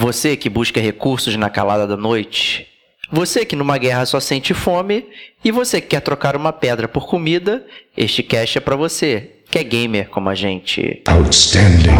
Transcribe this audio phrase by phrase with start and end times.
[0.00, 2.66] Você que busca recursos na calada da noite.
[3.12, 5.04] Você que numa guerra só sente fome.
[5.44, 7.66] E você que quer trocar uma pedra por comida.
[7.94, 11.02] Este cast é pra você, que é gamer como a gente.
[11.06, 11.90] Outstanding.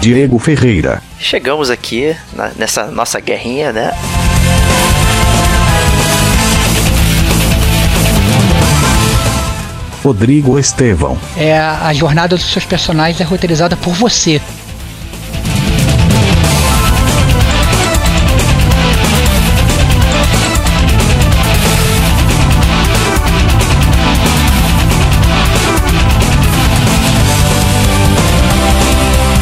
[0.00, 1.02] Diego Ferreira.
[1.18, 3.92] Chegamos aqui na, nessa nossa guerrinha, né?
[10.02, 11.18] Rodrigo Estevão.
[11.36, 14.40] É, a jornada dos seus personagens é roteirizada por você.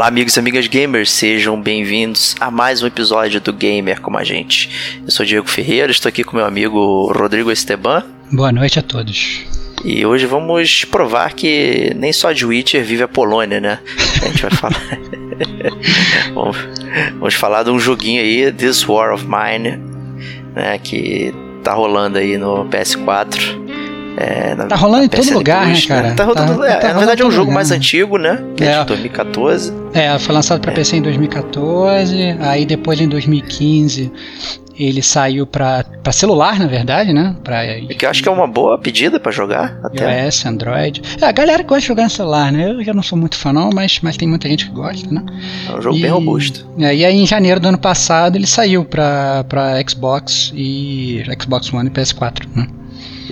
[0.00, 4.24] Olá, amigos e amigas gamers, sejam bem-vindos a mais um episódio do Gamer como a
[4.24, 4.98] gente.
[5.04, 8.02] Eu sou Diego Ferreira, estou aqui com meu amigo Rodrigo Esteban.
[8.32, 9.42] Boa noite a todos.
[9.84, 13.78] E hoje vamos provar que nem só de Witcher vive a Polônia, né?
[14.22, 14.80] A gente vai falar.
[16.32, 16.56] vamos,
[17.18, 19.78] vamos, falar de um joguinho aí, This War of Mine,
[20.54, 20.78] né?
[20.82, 21.30] Que
[21.62, 23.69] tá rolando aí no PS4.
[24.16, 26.08] É, na, tá rolando em todo lugar, né, cara?
[26.08, 26.14] Né?
[26.14, 27.54] Tá rodando, tá, é, tá na verdade é um jogo lugar.
[27.54, 28.42] mais antigo, né?
[28.56, 29.72] Que é, é de 2014.
[29.94, 30.74] É, foi lançado para é.
[30.74, 34.12] PC em 2014, aí depois em 2015
[34.86, 37.36] ele saiu para celular, na verdade, né?
[37.44, 39.78] Pra, é que eu acho que é uma boa pedida para jogar.
[39.84, 40.24] Até.
[40.24, 41.02] iOS, Android.
[41.20, 42.70] É, a galera gosta de jogar no celular, né?
[42.70, 45.22] Eu já não sou muito fã, não, mas, mas tem muita gente que gosta, né?
[45.68, 46.66] É um jogo e, bem robusto.
[46.78, 49.44] É, e aí, em janeiro do ano passado, ele saiu para
[49.86, 52.66] Xbox e Xbox One e PS4, né?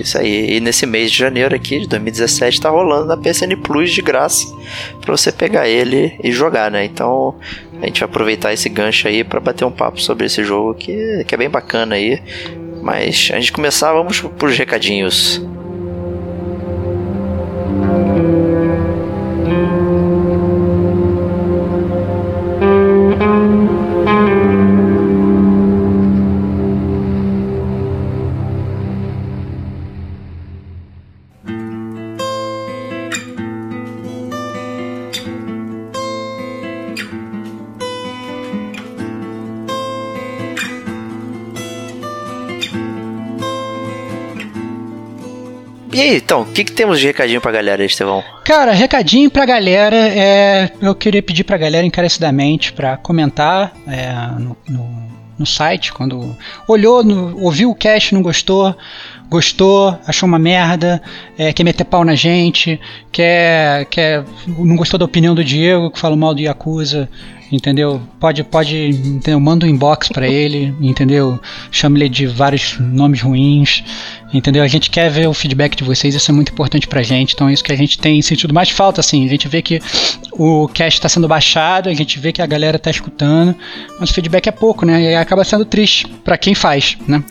[0.00, 0.56] Isso aí.
[0.56, 4.46] E nesse mês de janeiro aqui, de 2017, tá rolando na PSN Plus de graça
[5.00, 6.84] para você pegar ele e jogar, né?
[6.84, 7.34] Então
[7.80, 11.24] a gente vai aproveitar esse gancho aí para bater um papo sobre esse jogo que,
[11.26, 12.22] que é bem bacana aí.
[12.82, 15.42] Mas antes de começar, vamos pros recadinhos.
[45.98, 48.22] E aí, então, o que, que temos de recadinho pra galera, Estevão?
[48.44, 54.56] Cara, recadinho pra galera, é, eu queria pedir pra galera encarecidamente pra comentar é, no,
[54.68, 54.88] no,
[55.40, 56.36] no, site, quando
[56.68, 58.76] olhou, no, ouviu o cast, não gostou,
[59.28, 61.02] gostou, achou uma merda,
[61.36, 62.80] é, quer meter pau na gente,
[63.10, 67.10] quer, quer, não gostou da opinião do Diego, que falou mal do Yakuza,
[67.50, 68.00] entendeu?
[68.20, 69.40] Pode, pode, entendeu?
[69.40, 71.40] Manda um inbox para ele, entendeu?
[71.70, 73.82] Chame ele de vários nomes ruins,
[74.32, 74.62] entendeu?
[74.62, 77.48] A gente quer ver o feedback de vocês, isso é muito importante pra gente, então
[77.48, 79.80] é isso que a gente tem sentido mais falta, assim, a gente vê que
[80.32, 83.54] o cast está sendo baixado, a gente vê que a galera tá escutando,
[83.98, 85.12] mas o feedback é pouco, né?
[85.12, 87.22] E acaba sendo triste para quem faz, né?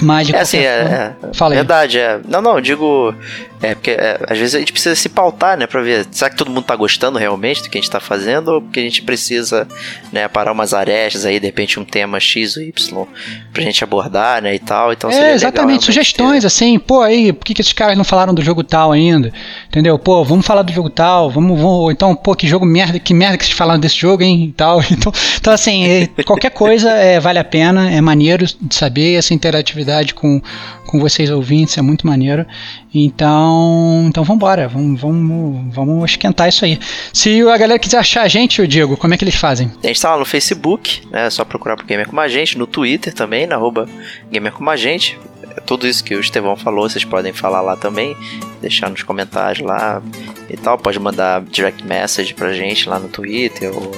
[0.00, 2.20] Mas é assim, é, é, Fala verdade, é.
[2.28, 3.14] Não, não, digo.
[3.60, 6.06] É, porque é, às vezes a gente precisa se pautar, né, pra ver.
[6.12, 8.48] Será que todo mundo tá gostando realmente do que a gente tá fazendo?
[8.48, 9.66] Ou porque a gente precisa,
[10.12, 13.06] né, parar umas arestas aí, de repente um tema X ou Y
[13.52, 14.92] pra gente abordar, né, e tal.
[14.92, 16.46] Então É, exatamente, sugestões, ter...
[16.46, 19.32] assim, pô, aí, por que, que esses caras não falaram do jogo tal ainda?
[19.68, 19.98] Entendeu?
[19.98, 23.36] Pô, vamos falar do jogo tal, vamos, vamos então, pô, que jogo merda, que merda
[23.36, 24.80] que vocês falaram desse jogo, hein, e tal.
[24.98, 29.32] Então, então assim, é, qualquer coisa é, vale a pena, é maneiro de saber essa
[29.32, 30.40] interatividade com,
[30.86, 32.46] com vocês ouvintes, é muito maneiro.
[32.94, 36.78] Então, então vambora, vamos, vamos, vamos esquentar isso aí.
[37.12, 39.70] Se a galera quiser achar a gente, o Diego, como é que eles fazem?
[39.82, 41.26] A gente tá lá no Facebook, né?
[41.26, 43.88] É só procurar por Gamer Como a Gente, no Twitter também, na arroba
[44.30, 45.18] Gamer Como a Gente.
[45.66, 48.16] Tudo isso que o Estevão falou, vocês podem falar lá também,
[48.60, 50.02] deixar nos comentários lá
[50.48, 50.78] e tal.
[50.78, 53.92] Pode mandar direct message pra gente lá no Twitter ou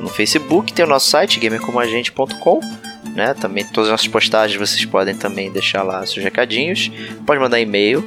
[0.00, 2.60] no Facebook, tem o nosso site, gamercomagente.com.
[3.16, 3.32] Né?
[3.32, 6.90] Também todas as nossas postagens vocês podem também deixar lá seus recadinhos.
[7.26, 8.06] Pode mandar e-mail,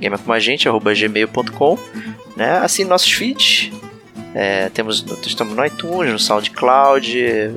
[0.00, 1.78] gamercomagente.gmail.com.
[2.36, 2.58] Né?
[2.58, 3.72] Assine nossos feeds.
[4.32, 7.54] É, temos, estamos no iTunes, no SoundCloud,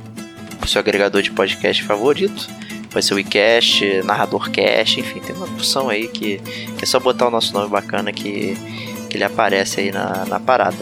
[0.64, 2.50] o seu agregador de podcast favorito.
[2.90, 7.28] Pode ser o iCast, NarradorCast, enfim, tem uma opção aí que, que é só botar
[7.28, 8.58] o nosso nome bacana que,
[9.08, 10.78] que ele aparece aí na, na parada.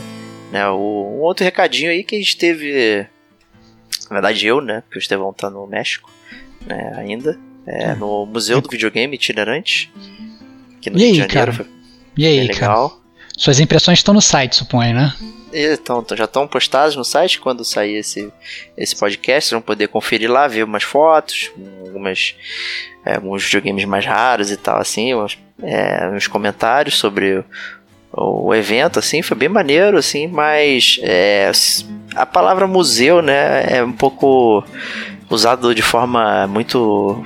[0.53, 3.05] Né, o, um outro recadinho aí que a gente teve.
[4.09, 4.81] Na verdade, eu, né?
[4.81, 6.09] Porque o Estevão tá no México,
[6.65, 6.93] né?
[6.97, 7.37] Ainda.
[7.65, 7.95] É, hum.
[7.97, 9.91] no Museu do Videogame Itinerante.
[10.77, 11.51] Aqui no e Rio aí, de Janeiro.
[11.51, 11.69] Cara?
[12.17, 12.89] E aí, legal.
[12.89, 13.01] Cara?
[13.37, 15.13] Suas impressões estão no site, suponho, né?
[15.53, 18.31] Então, já estão postadas no site quando sair esse,
[18.75, 19.49] esse podcast.
[19.49, 21.51] Vocês vão poder conferir lá, ver umas fotos,
[21.85, 22.35] algumas,
[23.05, 27.43] é, alguns videogames mais raros e tal, assim, uns, é, uns comentários sobre
[28.11, 31.51] o, evento, assim, foi bem maneiro, assim, mas é,
[32.15, 34.63] a palavra museu, né, é um pouco
[35.29, 37.23] usado de forma muito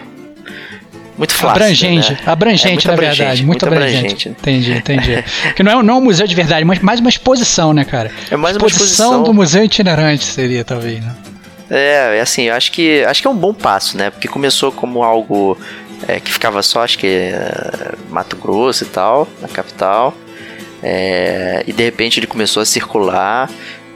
[1.17, 1.49] muito fácil.
[1.49, 2.19] Abrangente, né?
[2.25, 3.45] abrangente, é na abrangente, verdade.
[3.45, 4.29] Muito, muito abrangente.
[4.29, 4.29] abrangente.
[4.29, 5.23] Entendi, entendi.
[5.43, 8.11] Porque não é, não é um museu de verdade, mas mais uma exposição, né, cara?
[8.31, 11.15] É mais uma exposição do museu itinerante seria, talvez, né?
[11.69, 14.09] É, é assim, eu acho que acho que é um bom passo, né?
[14.09, 15.57] Porque começou como algo
[16.07, 20.13] é, que ficava só, acho que é, Mato Grosso e tal, na capital.
[20.83, 23.49] É, e de repente ele começou a circular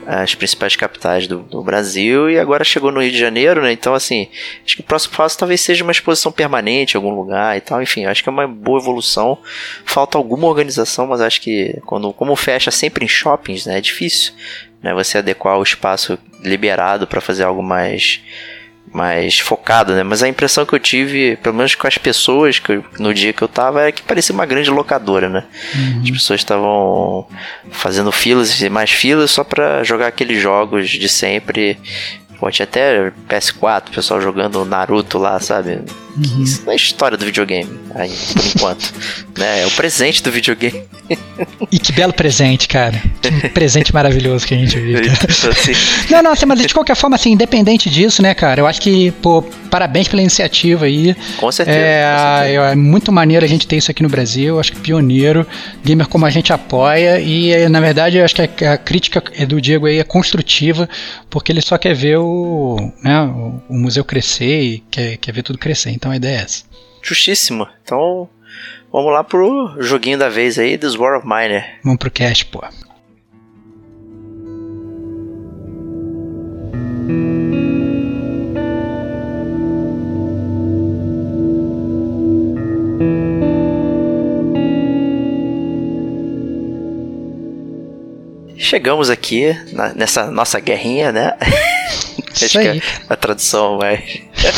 [0.06, 3.72] as principais capitais do, do, Brasil e agora chegou no Rio de Janeiro, né?
[3.72, 4.28] Então, assim,
[4.64, 7.82] acho que o próximo passo talvez seja uma exposição permanente em algum lugar e tal.
[7.82, 9.36] Enfim, acho que é uma boa evolução.
[9.84, 13.78] Falta alguma organização, mas acho que quando, como fecha sempre em shoppings, né?
[13.78, 14.32] É difícil,
[14.80, 14.94] né?
[14.94, 18.20] Você adequar o espaço liberado para fazer algo mais
[18.92, 20.02] mais focado, né?
[20.02, 23.32] Mas a impressão que eu tive, pelo menos com as pessoas que eu, no dia
[23.32, 25.44] que eu tava, era que parecia uma grande locadora, né?
[25.74, 26.02] Uhum.
[26.02, 27.26] As pessoas estavam
[27.70, 31.78] fazendo filas e mais filas só para jogar aqueles jogos de sempre
[32.38, 35.80] Pô, tinha até PS4, o pessoal jogando Naruto lá, sabe?
[36.16, 36.42] Uhum.
[36.42, 38.94] Isso não é história do videogame, aí, por enquanto.
[39.36, 39.62] né?
[39.62, 40.82] É o presente do videogame.
[41.70, 43.02] e que belo presente, cara.
[43.20, 45.10] Que presente maravilhoso que a gente vive.
[45.10, 45.72] Assim.
[46.10, 49.10] Não, não, assim, mas de qualquer forma, assim, independente disso, né, cara, eu acho que,
[49.22, 51.14] pô, parabéns pela iniciativa aí.
[51.38, 51.78] Com certeza.
[51.78, 52.72] É, com certeza.
[52.72, 55.46] é muito maneiro a gente ter isso aqui no Brasil, acho que pioneiro.
[55.84, 59.60] Gamer como a gente apoia e, na verdade, eu acho que a, a crítica do
[59.60, 60.88] Diego aí é construtiva,
[61.28, 63.20] porque ele só quer ver o o, né,
[63.68, 65.90] o, museu crescer e quer, quer ver tudo crescer.
[65.90, 66.64] Então a ideia é essa.
[67.02, 67.66] Justíssimo.
[67.82, 68.28] Então
[68.92, 71.64] vamos lá pro joguinho da vez aí, This War of Mine.
[71.82, 72.62] Vamos pro cast, pô.
[88.76, 91.32] Chegamos aqui na, nessa nossa guerrinha, né?
[92.44, 94.00] Acho que é a tradução mais.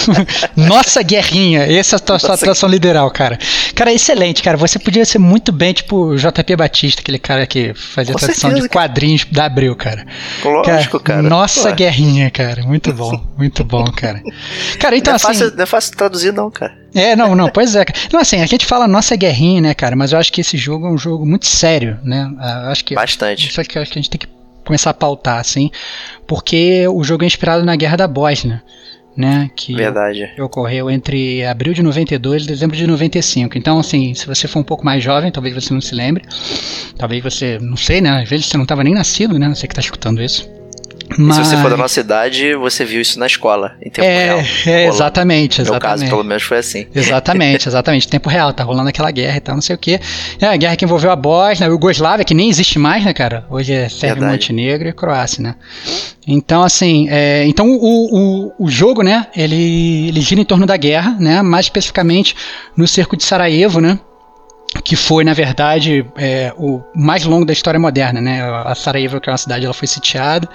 [0.56, 3.38] Nossa guerrinha, essa é a tua tradução literal, cara.
[3.75, 4.56] Cara, excelente, cara.
[4.56, 8.69] Você podia ser muito bem, tipo, JP Batista, aquele cara que fazia Com tradução certeza,
[8.69, 9.34] de quadrinhos cara.
[9.36, 10.06] da Abril, cara.
[10.44, 11.19] Lógico, cara.
[11.20, 11.28] cara.
[11.28, 11.76] Nossa Pô.
[11.76, 12.62] guerrinha, cara.
[12.62, 14.22] Muito bom, muito bom, cara.
[14.78, 15.26] Cara, então não é assim.
[15.26, 16.76] Fácil, não é fácil traduzir, não, cara.
[16.94, 17.84] É, não, não, pois é.
[18.12, 19.94] Não, assim, a gente fala nossa guerrinha, né, cara?
[19.94, 22.31] Mas eu acho que esse jogo é um jogo muito sério, né?
[22.64, 23.48] Eu acho que, Bastante.
[23.48, 24.38] Isso que, acho que a gente tem que
[24.69, 25.70] começar a pautar, assim,
[26.26, 28.62] porque o jogo é inspirado na Guerra da Bósnia,
[29.17, 30.31] né, que Verdade.
[30.38, 33.56] ocorreu entre abril de 92 e dezembro de 95.
[33.56, 36.22] Então, assim, se você for um pouco mais jovem, talvez você não se lembre,
[36.96, 39.72] talvez você, não sei, né, às vezes você não estava nem nascido, né, você que
[39.72, 40.57] está escutando isso.
[41.17, 41.36] Mas...
[41.36, 44.41] se você for da nossa idade, você viu isso na escola, em tempo é, real.
[44.67, 46.86] É, exatamente, no meu caso, pelo menos, foi assim.
[46.94, 48.08] Exatamente, exatamente.
[48.08, 50.00] tempo real, tá rolando aquela guerra e tal, não sei o quê.
[50.41, 53.46] É a guerra que envolveu a Bósnia, a Yugoslávia, que nem existe mais, né, cara?
[53.48, 55.55] Hoje é Sérvia, Montenegro e Croácia, né?
[56.27, 60.77] Então, assim, é, então o, o, o jogo, né, ele, ele gira em torno da
[60.77, 62.36] guerra, né, mais especificamente
[62.77, 63.98] no cerco de Sarajevo, né,
[64.84, 68.20] que foi, na verdade, é, o mais longo da história moderna.
[68.20, 68.43] Né?
[68.43, 70.48] A Sarajevo, que é uma cidade, ela foi sitiada,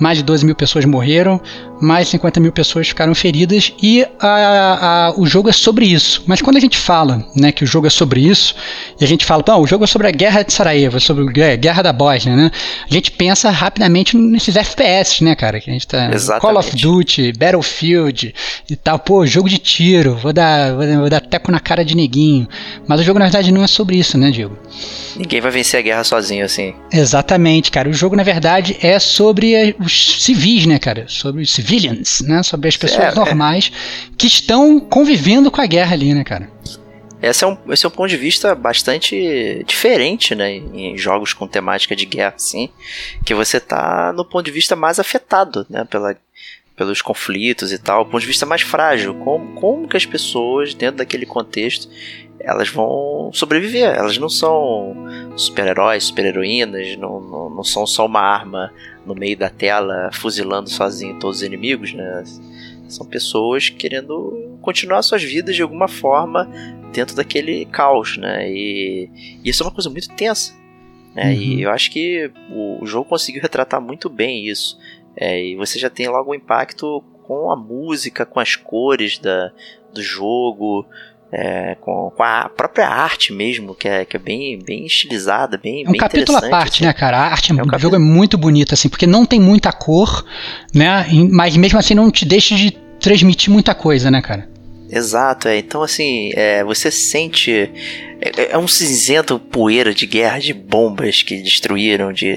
[0.00, 1.40] mais de 12 mil pessoas morreram,
[1.84, 6.22] mais de 50 mil pessoas ficaram feridas, e a, a, o jogo é sobre isso.
[6.26, 8.54] Mas quando a gente fala né, que o jogo é sobre isso,
[9.00, 11.82] e a gente fala, o jogo é sobre a guerra de Sarajevo, sobre a guerra
[11.82, 12.50] da Bósnia, né?
[12.88, 15.60] a gente pensa rapidamente nesses FPS, né, cara?
[15.60, 16.40] Que a gente tá Exatamente.
[16.40, 18.34] Call of Duty, Battlefield
[18.70, 21.84] e tal, pô, jogo de tiro, vou dar, vou dar, vou dar teco na cara
[21.84, 22.48] de neguinho.
[22.86, 24.56] Mas o jogo, na verdade, não é sobre isso, né, Diego?
[25.16, 26.74] Ninguém vai vencer a guerra sozinho, assim.
[26.92, 27.88] Exatamente, cara.
[27.88, 31.04] O jogo, na verdade, é sobre os civis, né, cara?
[31.08, 32.42] Sobre os civilians, né?
[32.42, 34.14] Sobre as pessoas é, normais é.
[34.16, 36.48] que estão convivendo com a guerra ali, né, cara?
[37.22, 40.52] Esse é, um, esse é um ponto de vista bastante diferente, né?
[40.56, 42.68] Em jogos com temática de guerra, assim.
[43.24, 45.86] Que você tá no ponto de vista mais afetado, né?
[45.88, 46.16] Pela,
[46.76, 48.04] pelos conflitos e tal.
[48.04, 49.14] Ponto de vista mais frágil.
[49.14, 51.88] Como, como que as pessoas, dentro daquele contexto,
[52.38, 53.94] elas vão sobreviver.
[53.94, 54.94] Elas não são
[55.34, 58.70] super-heróis, super-heroínas, não, não, não são só uma arma
[59.06, 62.24] no meio da tela fuzilando sozinho todos os inimigos, né?
[62.88, 66.50] São pessoas querendo continuar suas vidas de alguma forma
[66.92, 68.50] dentro daquele caos, né?
[68.50, 69.10] E,
[69.42, 70.54] e isso é uma coisa muito tensa.
[71.14, 71.26] Né?
[71.26, 71.32] Uhum.
[71.32, 74.78] E eu acho que o, o, jogo conseguiu retratar muito bem isso.
[75.16, 79.52] É, e você já tem logo um impacto com a música, com as cores da,
[79.92, 80.86] do jogo,
[81.32, 85.84] é, com, com, a própria arte mesmo, que é, que é bem, bem estilizada, bem
[85.84, 86.84] É um bem capítulo à parte, assim.
[86.84, 87.18] né, cara?
[87.18, 90.24] A arte é um do jogo é muito bonita, assim, porque não tem muita cor,
[90.72, 91.06] né?
[91.30, 94.48] Mas mesmo assim não te deixa de transmitir muita coisa, né, cara?
[94.90, 95.58] Exato, é.
[95.58, 97.70] Então, assim, é, você sente.
[98.20, 102.34] É, é, um cinzento poeira de guerra, de bombas que destruíram, de,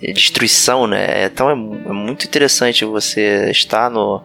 [0.00, 1.24] de destruição, né?
[1.26, 4.22] Então é, é, muito interessante você estar no.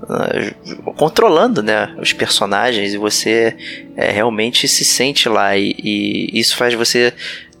[0.00, 3.56] Uh, controlando né, os personagens e você
[3.96, 7.12] é, realmente se sente lá e, e isso faz você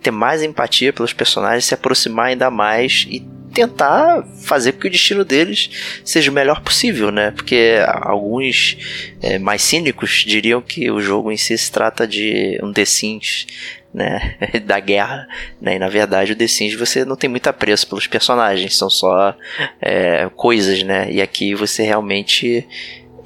[0.02, 3.20] ter mais empatia pelos personagens, se aproximar ainda mais e
[3.52, 7.32] tentar fazer com que o destino deles seja o melhor possível, né?
[7.32, 8.76] Porque alguns
[9.20, 13.46] é, mais cínicos diriam que o jogo em si se trata de um The Sims,
[13.92, 14.36] né?
[14.64, 15.26] da guerra,
[15.60, 15.76] né?
[15.76, 19.34] E na verdade o The Sims você não tem muito apreço pelos personagens, são só
[19.80, 21.10] é, coisas, né?
[21.10, 22.66] E aqui você realmente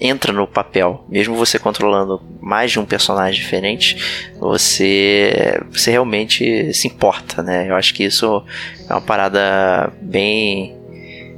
[0.05, 6.89] entra no papel, mesmo você controlando mais de um personagem diferente, você você realmente se
[6.89, 7.71] importa, né?
[7.71, 8.45] Eu acho que isso
[8.89, 10.77] é uma parada bem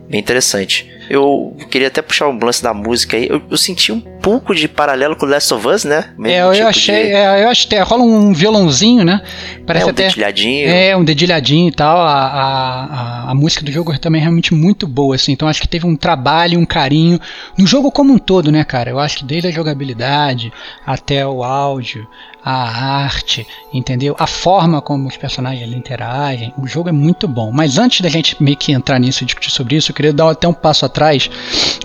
[0.08, 0.93] bem interessante.
[1.08, 3.28] Eu queria até puxar um lance da música aí.
[3.28, 6.12] Eu, eu, senti um pouco de paralelo com Last of Us, né?
[6.16, 7.04] Mesmo é, eu, tipo achei.
[7.04, 7.12] De...
[7.12, 9.22] É, eu acho que rola um violãozinho, né?
[9.66, 10.04] Parece é, um até.
[10.04, 10.68] Dedilhadinho.
[10.68, 11.98] É, um dedilhadinho e tal.
[11.98, 15.32] A, a, a, música do jogo também é realmente muito boa, assim.
[15.32, 17.20] Então acho que teve um trabalho, um carinho
[17.58, 18.90] no jogo como um todo, né, cara?
[18.90, 20.52] Eu acho que desde a jogabilidade
[20.86, 22.06] até o áudio,
[22.44, 24.14] a arte, entendeu?
[24.18, 26.52] A forma como os personagens interagem.
[26.58, 27.50] O jogo é muito bom.
[27.50, 30.30] Mas antes da gente meio que entrar nisso e discutir sobre isso, eu queria dar
[30.30, 30.93] até um passo atrás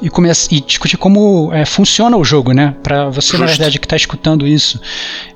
[0.01, 2.75] e, começar, e discutir como é, funciona o jogo, né?
[2.83, 3.39] Para você, Justo.
[3.39, 4.79] na verdade, que está escutando isso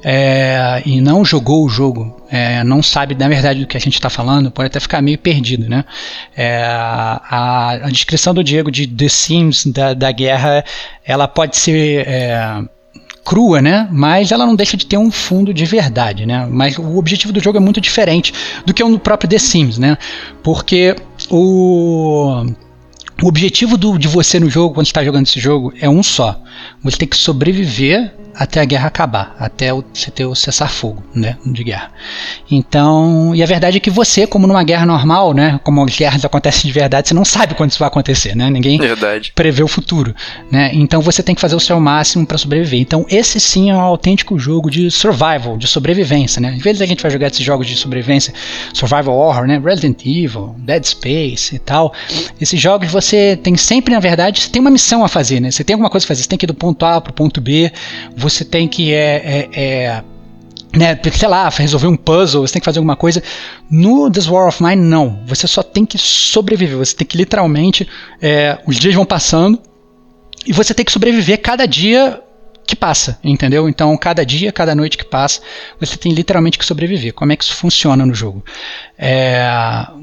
[0.03, 3.95] é, e não jogou o jogo, é, não sabe na verdade do que a gente
[3.95, 5.83] está falando, pode até ficar meio perdido, né?
[6.35, 10.63] É, a, a, descrição do Diego de The Sims da, da guerra,
[11.05, 12.63] ela pode ser é,
[13.23, 13.87] crua, né?
[13.91, 16.47] Mas ela não deixa de ter um fundo de verdade, né?
[16.49, 18.33] Mas o objetivo do jogo é muito diferente
[18.65, 19.97] do que o próprio The Sims, né?
[20.43, 20.95] Porque
[21.29, 22.45] o
[23.23, 26.41] o objetivo do, de você no jogo, quando está jogando esse jogo, é um só.
[26.83, 31.63] Você tem que sobreviver até a guerra acabar, até você ter o cessar-fogo, né, de
[31.63, 31.91] guerra.
[32.49, 36.25] Então, e a verdade é que você, como numa guerra normal, né, como as guerras
[36.25, 38.49] acontecem de verdade, você não sabe quando isso vai acontecer, né?
[38.49, 39.31] Ninguém verdade.
[39.35, 40.15] prevê o futuro,
[40.51, 40.71] né?
[40.73, 42.79] Então você tem que fazer o seu máximo para sobreviver.
[42.79, 46.55] Então, esse sim é um autêntico jogo de survival, de sobrevivência, né?
[46.57, 48.33] Às vezes a gente vai jogar esses jogos de sobrevivência,
[48.73, 51.93] survival horror, né, Resident Evil, Dead Space e tal.
[52.41, 53.12] Esses jogos você
[53.43, 55.51] tem sempre, na verdade, você tem uma missão a fazer, né?
[55.51, 57.13] Você tem alguma coisa a fazer, você tem que ir do ponto A para o
[57.13, 57.71] ponto B
[58.15, 60.03] você tem que é, é, é
[60.75, 63.21] né, sei lá, resolver um puzzle, você tem que fazer alguma coisa.
[63.69, 65.21] No This War of Mine, não.
[65.27, 66.77] Você só tem que sobreviver.
[66.77, 67.87] Você tem que literalmente.
[68.19, 69.59] É, os dias vão passando
[70.47, 72.22] e você tem que sobreviver cada dia
[72.65, 73.67] que passa, entendeu?
[73.67, 75.41] Então, cada dia, cada noite que passa,
[75.79, 77.13] você tem literalmente que sobreviver.
[77.13, 78.43] Como é que isso funciona no jogo?
[78.97, 79.45] É,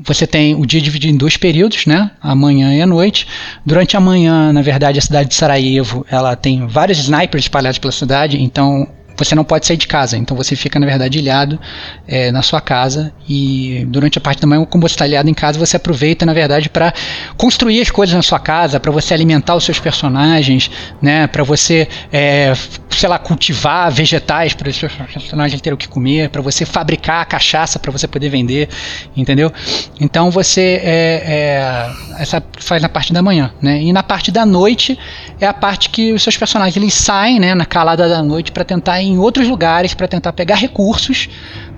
[0.04, 2.10] você tem o dia dividido em dois períodos, né?
[2.20, 3.26] A manhã e a noite.
[3.64, 7.92] Durante a manhã, na verdade, a cidade de Sarajevo, ela tem vários snipers espalhados pela
[7.92, 8.86] cidade, então
[9.16, 10.16] você não pode sair de casa.
[10.16, 11.58] Então você fica, na verdade, ilhado
[12.06, 15.34] é, na sua casa e durante a parte da manhã, como você está ilhado em
[15.34, 16.92] casa, você aproveita, na verdade, para
[17.36, 21.88] construir as coisas na sua casa, para você alimentar os seus personagens, né, para você,
[22.12, 22.52] é,
[22.90, 27.24] sei lá, cultivar vegetais para os seus personagens terem o que comer, para você fabricar
[27.26, 28.68] cachaça para você poder vender,
[29.16, 29.52] entendeu?
[30.00, 33.82] Então você é, é, essa faz na parte da manhã, né?
[33.82, 34.98] E na parte da noite
[35.40, 38.64] é a parte que os seus personagens eles saem, né, na calada da noite para
[38.64, 41.28] tentar em outros lugares para tentar pegar recursos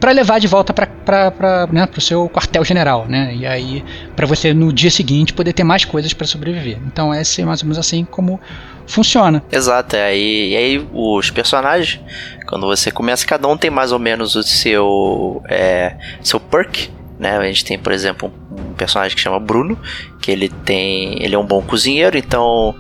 [0.01, 3.35] para levar de volta para né, o seu quartel-general, né?
[3.35, 3.85] E aí
[4.17, 6.79] para você no dia seguinte poder ter mais coisas para sobreviver.
[6.87, 8.41] Então é mais ou menos assim como
[8.87, 9.43] funciona.
[9.51, 12.01] Exato, é e aí os personagens,
[12.47, 17.39] quando você começa, cada um tem mais ou menos o seu é, seu perk, né?
[17.39, 19.79] A gente tem, por exemplo, um personagem que chama Bruno,
[20.21, 22.75] que ele tem, ele é um bom cozinheiro, então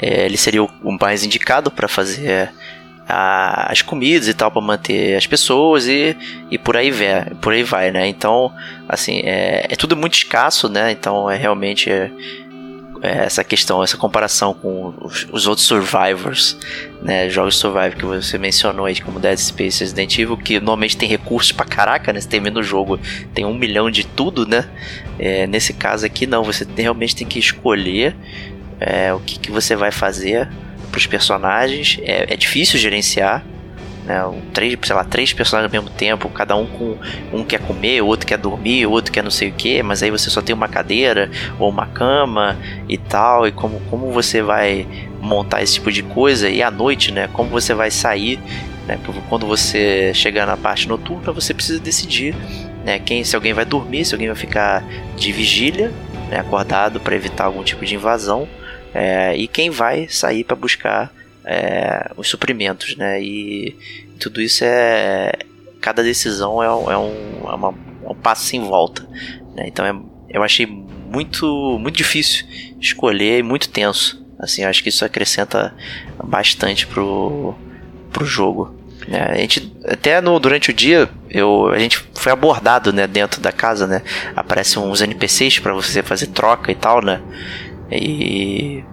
[0.00, 2.50] é, ele seria o mais indicado para fazer
[3.08, 6.16] a, as comidas e tal para manter as pessoas e,
[6.50, 8.06] e por aí vai, por aí vai, né?
[8.08, 8.52] Então,
[8.88, 10.90] assim, é, é tudo muito escasso, né?
[10.90, 12.10] Então é realmente é,
[13.02, 16.58] é essa questão, essa comparação com os, os, outros survivors,
[17.00, 17.28] né?
[17.30, 21.52] Jogos survival que você mencionou aí, como Dead Space Resident Evil, que normalmente tem recursos
[21.52, 22.20] pra caraca, né?
[22.20, 22.98] Você termina o jogo,
[23.32, 24.68] tem um milhão de tudo, né?
[25.18, 28.16] É, nesse caso aqui, não, você realmente tem que escolher
[28.80, 30.48] é, o que, que você vai fazer
[30.96, 31.98] para os personagens.
[32.02, 33.44] É, é, difícil gerenciar.
[34.06, 34.22] Né?
[34.54, 36.96] Três, sei lá, três personagens ao mesmo tempo, cada um com
[37.32, 40.30] um quer comer, outro quer dormir, outro quer não sei o que, mas aí você
[40.30, 42.56] só tem uma cadeira ou uma cama
[42.88, 44.86] e tal, e como, como você vai
[45.20, 47.28] montar esse tipo de coisa e à noite, né?
[47.32, 48.38] Como você vai sair,
[48.86, 48.98] né?
[49.28, 52.34] Quando você chegar na parte noturna, você precisa decidir,
[52.84, 53.00] né?
[53.00, 54.84] Quem, se alguém vai dormir, se alguém vai ficar
[55.16, 55.92] de vigília,
[56.30, 56.38] né?
[56.38, 58.48] acordado para evitar algum tipo de invasão
[58.98, 61.12] é, e quem vai sair para buscar
[61.44, 63.22] é, os suprimentos, né?
[63.22, 63.76] E
[64.18, 65.32] tudo isso é
[65.82, 67.74] cada decisão é, um, é um, é uma,
[68.08, 69.06] um passo sem volta,
[69.54, 69.64] né?
[69.66, 69.94] Então é,
[70.30, 72.46] eu achei muito muito difícil
[72.80, 74.24] escolher e muito tenso.
[74.38, 75.74] Assim, acho que isso acrescenta
[76.24, 77.54] bastante pro,
[78.10, 78.74] pro jogo.
[79.10, 83.42] É, a gente até no, durante o dia eu, a gente foi abordado né, dentro
[83.42, 84.00] da casa, né?
[84.34, 87.20] Aparecem uns NPCs para você fazer troca e tal, né?
[87.90, 88.84] E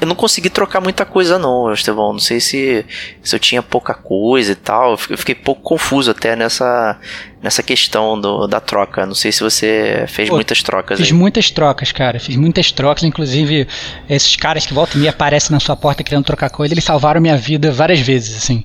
[0.00, 2.12] eu não consegui trocar muita coisa não, Estevão.
[2.12, 2.84] Não sei se,
[3.22, 4.92] se eu tinha pouca coisa e tal.
[5.08, 6.98] Eu fiquei pouco confuso até nessa,
[7.42, 9.04] nessa questão do, da troca.
[9.04, 10.98] Não sei se você fez Pô, muitas trocas.
[10.98, 11.12] Fiz aí.
[11.12, 12.20] muitas trocas, cara.
[12.20, 13.02] Fiz muitas trocas.
[13.02, 13.66] Inclusive,
[14.08, 17.36] esses caras que voltam e aparecem na sua porta querendo trocar coisa, eles salvaram minha
[17.36, 18.64] vida várias vezes, assim.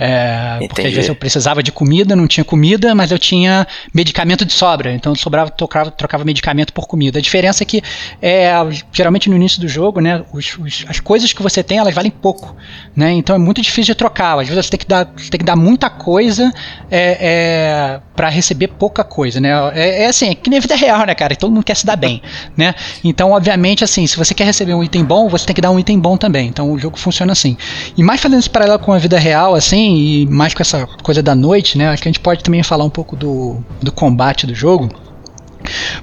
[0.00, 4.44] É, porque às vezes eu precisava de comida, não tinha comida, mas eu tinha medicamento
[4.44, 4.92] de sobra.
[4.92, 7.20] Então eu sobrava, trocava, trocava medicamento por comida.
[7.20, 7.82] A diferença é que
[8.20, 8.50] é,
[8.92, 12.10] geralmente no início do jogo, né, os, os, as coisas que você tem, elas valem
[12.10, 12.56] pouco.
[12.96, 13.12] Né?
[13.12, 14.38] Então é muito difícil de trocar.
[14.38, 16.52] Às vezes você tem que dar, tem que dar muita coisa
[16.90, 19.40] é, é para receber pouca coisa.
[19.40, 19.50] Né?
[19.74, 21.36] É, é, assim, é que nem a vida real, né, cara?
[21.36, 22.20] Todo mundo quer se dar bem.
[22.56, 22.74] Né?
[23.04, 25.78] Então, obviamente, assim, se você quer receber um item bom, você tem que dar um
[25.78, 26.48] item bom também.
[26.48, 27.56] Então o jogo funciona assim.
[27.96, 31.22] E mais fazendo esse paralelo com a vida real, assim, e mais com essa coisa
[31.22, 31.88] da noite, né?
[31.88, 34.88] Acho que a gente pode também falar um pouco do, do combate do jogo.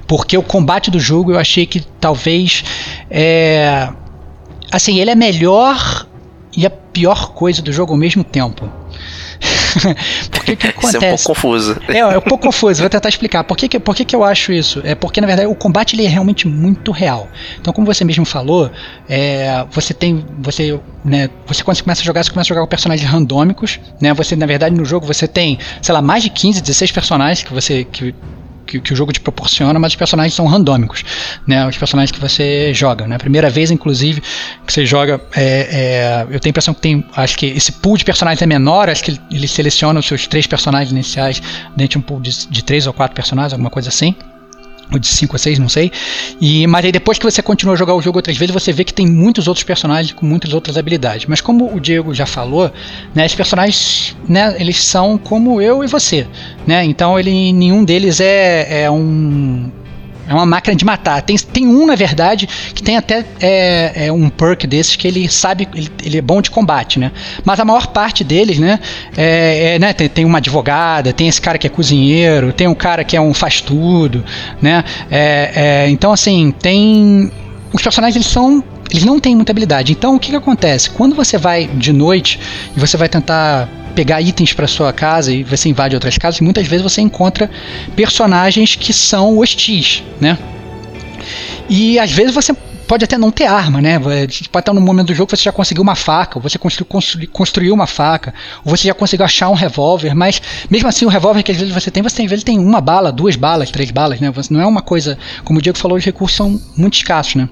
[0.06, 2.64] Porque o combate do jogo eu achei que talvez.
[3.10, 3.90] É,
[4.72, 6.06] assim, ele é melhor
[6.56, 8.70] e a pior coisa do jogo ao mesmo tempo.
[10.30, 10.96] porque que acontece?
[10.96, 11.76] Isso é um pouco confuso.
[11.88, 13.44] É, é um pouco confuso, vou tentar explicar.
[13.44, 14.80] Por que, que, por que, que eu acho isso?
[14.84, 17.28] É porque, na verdade, o combate ele é realmente muito real.
[17.60, 18.70] Então, como você mesmo falou,
[19.08, 20.24] é, você tem.
[20.40, 23.78] Você, né, você quando você começa a jogar, você começa a jogar com personagens randômicos.
[24.00, 27.42] Né, você, na verdade, no jogo você tem, sei lá, mais de 15, 16 personagens
[27.42, 27.84] que você.
[27.84, 28.14] Que,
[28.66, 31.04] que, que, o jogo te proporciona, mas os personagens são randômicos,
[31.46, 31.66] né?
[31.66, 33.16] Os personagens que você joga, né?
[33.18, 34.20] Primeira vez, inclusive,
[34.66, 37.96] que você joga, é, é, eu tenho a impressão que tem, acho que esse pool
[37.96, 41.42] de personagens é menor, acho que ele, ele seleciona os seus três personagens iniciais
[41.76, 44.14] dentro de um pool de, de três ou quatro personagens, alguma coisa assim
[44.92, 45.90] ou de 5 a 6, não sei.
[46.40, 48.84] E, mas aí depois que você continua a jogar o jogo outras vezes, você vê
[48.84, 51.26] que tem muitos outros personagens com muitas outras habilidades.
[51.26, 52.70] Mas como o Diego já falou,
[53.14, 56.26] né, os personagens, né, eles são como eu e você,
[56.66, 56.84] né?
[56.84, 59.70] Então ele nenhum deles é, é um
[60.28, 61.22] é uma máquina de matar.
[61.22, 65.28] Tem, tem um, na verdade, que tem até é, é um perk desses que ele
[65.28, 67.12] sabe, ele, ele, é bom de combate, né?
[67.44, 68.80] Mas a maior parte deles, né?
[69.16, 72.74] É, é, né tem, tem, uma advogada, tem esse cara que é cozinheiro, tem um
[72.74, 74.24] cara que é um faz tudo,
[74.60, 74.84] né?
[75.10, 77.30] É, é, então, assim, tem.
[77.72, 79.92] Os personagens eles são eles não têm muita habilidade.
[79.92, 80.90] Então o que, que acontece?
[80.90, 82.38] Quando você vai de noite
[82.76, 86.66] e você vai tentar pegar itens para sua casa e você invade outras casas, muitas
[86.66, 87.50] vezes você encontra
[87.96, 90.38] personagens que são hostis, né?
[91.68, 92.54] E às vezes você
[92.86, 93.98] pode até não ter arma, né?
[93.98, 97.74] Pode estar no momento do jogo você já conseguiu uma faca, ou você construiu, construiu
[97.74, 101.50] uma faca, ou você já conseguiu achar um revólver, mas mesmo assim o revólver que
[101.50, 104.20] às vezes você tem, você tem, às vezes tem uma bala, duas balas, três balas,
[104.20, 104.30] né?
[104.50, 107.48] Não é uma coisa, como o Diego falou, os recursos são muito escassos, né?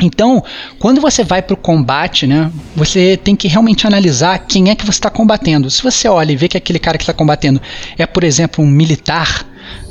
[0.00, 0.42] Então,
[0.78, 4.84] quando você vai para o combate, né, você tem que realmente analisar quem é que
[4.84, 5.70] você está combatendo.
[5.70, 7.60] Se você olha e vê que aquele cara que está combatendo
[7.96, 9.44] é, por exemplo, um militar,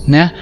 [0.07, 0.33] né,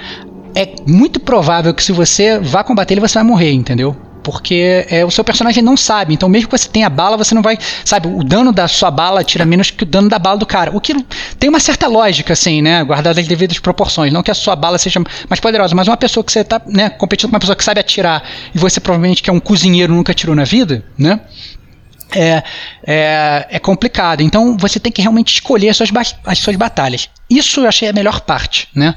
[0.54, 3.96] é muito provável que se você vá combater ele, você vai morrer, entendeu?
[4.26, 6.12] Porque é, o seu personagem não sabe.
[6.12, 7.56] Então, mesmo que você tenha bala, você não vai.
[7.84, 10.76] Sabe, o dano da sua bala tira menos que o dano da bala do cara.
[10.76, 10.92] O que
[11.38, 12.82] tem uma certa lógica, assim, né?
[12.82, 14.12] Guardada as devidas proporções.
[14.12, 16.90] Não que a sua bala seja mais poderosa, mas uma pessoa que você tá, né,
[16.90, 20.10] competindo com uma pessoa que sabe atirar e você provavelmente que é um cozinheiro nunca
[20.10, 21.20] atirou na vida, né?
[22.12, 22.42] É,
[22.84, 24.22] é, é, complicado.
[24.22, 25.90] Então você tem que realmente escolher as suas,
[26.24, 27.08] as suas batalhas.
[27.30, 28.96] Isso eu achei a melhor parte, né?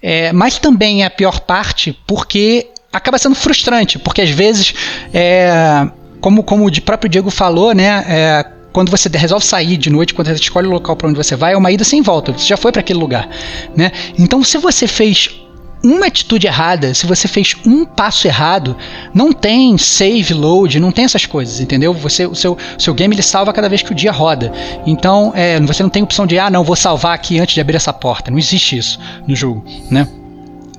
[0.00, 4.74] É, mas também é a pior parte porque acaba sendo frustrante, porque às vezes,
[5.12, 5.88] é,
[6.20, 10.28] como, como o próprio Diego falou, né, é, quando você resolve sair de noite, quando
[10.28, 12.32] você escolhe o local para onde você vai, é uma ida sem volta.
[12.32, 13.28] Você já foi para aquele lugar,
[13.76, 13.90] né?
[14.18, 15.40] Então, se você fez
[15.82, 18.76] uma atitude errada, se você fez um passo errado,
[19.14, 21.94] não tem save load, não tem essas coisas, entendeu?
[21.94, 24.52] Você, o seu, seu game ele salva cada vez que o dia roda.
[24.86, 27.76] Então, é, você não tem opção de ah, não, vou salvar aqui antes de abrir
[27.76, 28.30] essa porta.
[28.30, 30.06] Não existe isso no jogo, né?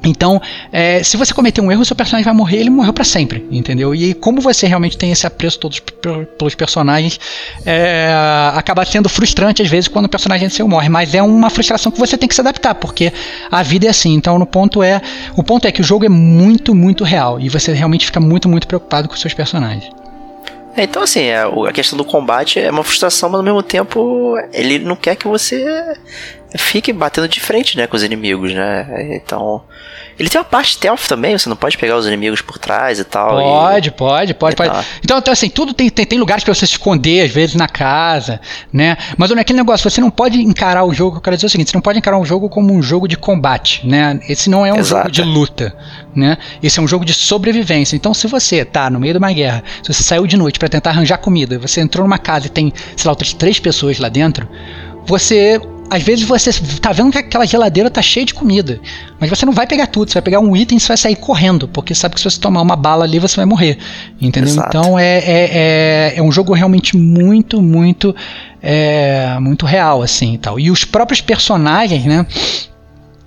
[0.04, 3.46] Então, é, se você cometer um erro, seu personagem vai morrer, ele morreu para sempre,
[3.52, 3.94] entendeu?
[3.94, 7.20] E como você realmente tem esse apreço todos pelos personagens,
[7.66, 8.12] é,
[8.56, 12.00] acaba sendo frustrante às vezes quando o personagem seu morre, mas é uma frustração que
[12.00, 13.14] você tem que se adaptar, porque
[13.52, 14.14] a vida é assim.
[14.14, 15.02] Então, no ponto é,
[15.36, 18.50] o ponto é que o jogo é muito, muito real e você realmente fica muito,
[18.50, 20.02] muito preocupado com os seus personagens.
[20.76, 24.36] É, então, assim, é, a questão do combate é uma frustração, mas ao mesmo tempo
[24.54, 25.64] ele não quer que você
[26.58, 29.16] fique batendo de frente, né, com os inimigos, né?
[29.16, 29.62] Então,
[30.20, 33.04] ele tem uma parte stealth também, você não pode pegar os inimigos por trás e
[33.04, 33.38] tal.
[33.38, 33.92] Pode, e...
[33.92, 34.86] pode, pode, pode.
[35.04, 37.68] Então, então, assim, tudo tem, tem, tem lugares para você se esconder, às vezes na
[37.68, 38.40] casa,
[38.72, 38.98] né?
[39.18, 41.72] Mas olha, aquele negócio, você não pode encarar o jogo, eu quero dizer o seguinte,
[41.72, 44.20] você não pode encarar um jogo como um jogo de combate, né?
[44.28, 45.04] Esse não é um Exato.
[45.04, 45.76] jogo de luta,
[46.14, 46.38] né?
[46.62, 47.96] Esse é um jogo de sobrevivência.
[47.96, 50.68] Então, se você tá no meio de uma guerra, se você saiu de noite para
[50.68, 54.10] tentar arranjar comida, você entrou numa casa e tem, sei lá, outras três pessoas lá
[54.10, 54.48] dentro,
[55.06, 55.60] você
[55.91, 58.80] às vezes você tá vendo que aquela geladeira tá cheia de comida,
[59.19, 61.17] mas você não vai pegar tudo, você vai pegar um item e você vai sair
[61.17, 63.77] correndo, porque sabe que se você tomar uma bala ali você vai morrer,
[64.21, 64.54] entendeu?
[64.54, 64.69] Exato.
[64.69, 68.15] Então é, é, é, é, um jogo realmente muito, muito,
[68.63, 70.58] é, muito real, assim e tal.
[70.58, 72.25] E os próprios personagens, né?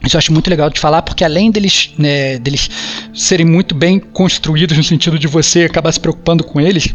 [0.03, 2.70] Isso eu acho muito legal de falar, porque além deles, né, deles
[3.12, 6.94] serem muito bem construídos no sentido de você acabar se preocupando com eles,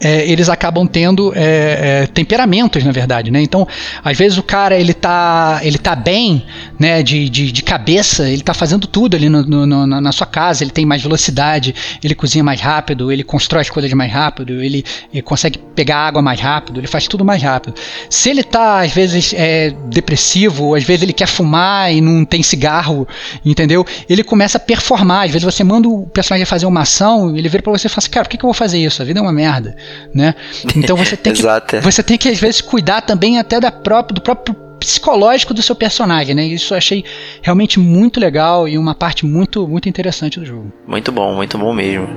[0.00, 3.40] é, eles acabam tendo é, é, temperamentos, na verdade, né?
[3.40, 3.66] Então,
[4.02, 6.44] às vezes o cara ele tá, ele tá bem,
[6.78, 7.02] né?
[7.02, 10.70] De, de, de cabeça, ele tá fazendo tudo ali no, no, na sua casa, ele
[10.70, 15.22] tem mais velocidade, ele cozinha mais rápido, ele constrói as coisas mais rápido, ele, ele
[15.22, 17.74] consegue pegar água mais rápido, ele faz tudo mais rápido.
[18.10, 22.42] Se ele tá, às vezes, é, depressivo, às vezes ele quer fumar e não tem
[22.42, 23.06] cigarro,
[23.44, 23.86] entendeu?
[24.08, 25.26] Ele começa a performar.
[25.26, 27.98] Às vezes você manda o personagem fazer uma ação, ele vira para você e fala
[27.98, 29.00] assim, cara, por que, que eu vou fazer isso?
[29.00, 29.76] A vida é uma merda
[30.14, 30.34] né?
[30.76, 31.42] Então você tem que.
[31.46, 31.80] É.
[31.80, 35.74] você tem que às vezes cuidar também até da própria, do próprio psicológico do seu
[35.74, 36.44] personagem, né?
[36.44, 37.04] Isso eu achei
[37.40, 40.72] realmente muito legal e uma parte muito muito interessante do jogo.
[40.86, 42.08] Muito bom, muito bom mesmo.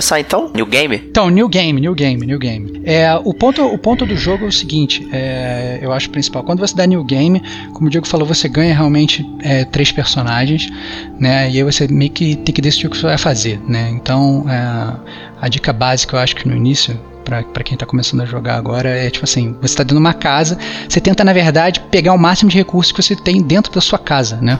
[0.00, 0.50] Começar então?
[0.54, 0.96] New Game?
[0.96, 2.80] Então, New Game, New Game, New Game.
[2.84, 6.42] É, o, ponto, o ponto do jogo é o seguinte, é, eu acho principal.
[6.42, 7.42] Quando você dá New Game,
[7.74, 10.70] como o Diego falou, você ganha realmente é, três personagens,
[11.18, 11.50] né?
[11.50, 13.90] E aí você meio que tem que decidir o que você vai fazer, né?
[13.90, 14.96] Então, é,
[15.38, 18.88] a dica básica, eu acho que no início, para quem está começando a jogar agora
[18.88, 20.58] é tipo assim: você está dentro de uma casa,
[20.88, 23.98] você tenta na verdade pegar o máximo de recursos que você tem dentro da sua
[23.98, 24.58] casa, né?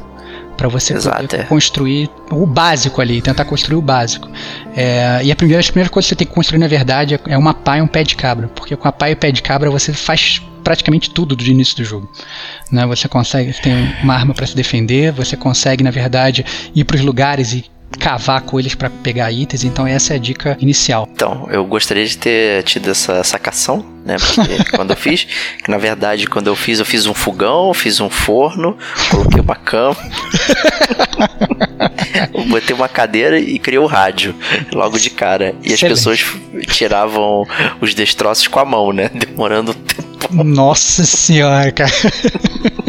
[0.56, 1.44] Para você Exato, é.
[1.44, 4.28] construir o básico ali, tentar construir o básico.
[4.76, 7.36] É, e a primeira, as primeiras coisas que você tem que construir, na verdade, é
[7.36, 8.48] uma pá e um pé de cabra.
[8.48, 11.76] Porque com a pá e o pé de cabra você faz praticamente tudo do início
[11.76, 12.10] do jogo.
[12.70, 12.86] Né?
[12.86, 17.02] Você consegue, ter uma arma para se defender, você consegue, na verdade, ir para os
[17.02, 17.64] lugares e
[18.00, 21.06] cavar com eles para pegar itens, então essa é a dica inicial.
[21.12, 24.16] Então, eu gostaria de ter tido essa sacação, né?
[24.18, 25.26] Porque quando eu fiz,
[25.62, 28.76] que na verdade quando eu fiz, eu fiz um fogão, fiz um forno,
[29.10, 29.96] coloquei uma cama,
[32.48, 34.34] botei uma cadeira e criei o um rádio
[34.72, 35.54] logo de cara.
[35.62, 35.84] E Excelente.
[35.84, 36.26] as pessoas
[36.68, 37.46] tiravam
[37.80, 39.10] os destroços com a mão, né?
[39.12, 40.10] Demorando tempo.
[40.42, 41.90] Nossa senhora, cara.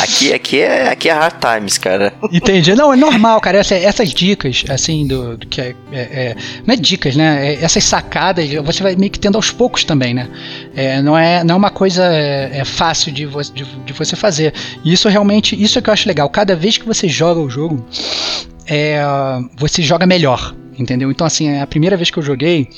[0.00, 2.12] aqui, aqui, é, aqui é hard times, cara.
[2.32, 2.74] Entendi.
[2.74, 3.58] Não, é normal, cara.
[3.58, 7.54] Essa, essas dicas, assim, do, do que é, é, é, Não é dicas, né?
[7.54, 10.28] É, essas sacadas, você vai meio que tendo aos poucos também, né?
[10.74, 14.52] É, não, é, não é uma coisa é, fácil de, vo, de, de, você fazer.
[14.84, 16.28] E isso realmente, isso é que eu acho legal.
[16.30, 17.84] Cada vez que você joga o jogo,
[18.66, 19.00] é,
[19.56, 21.10] você joga melhor, entendeu?
[21.10, 22.68] Então, assim, a primeira vez que eu joguei,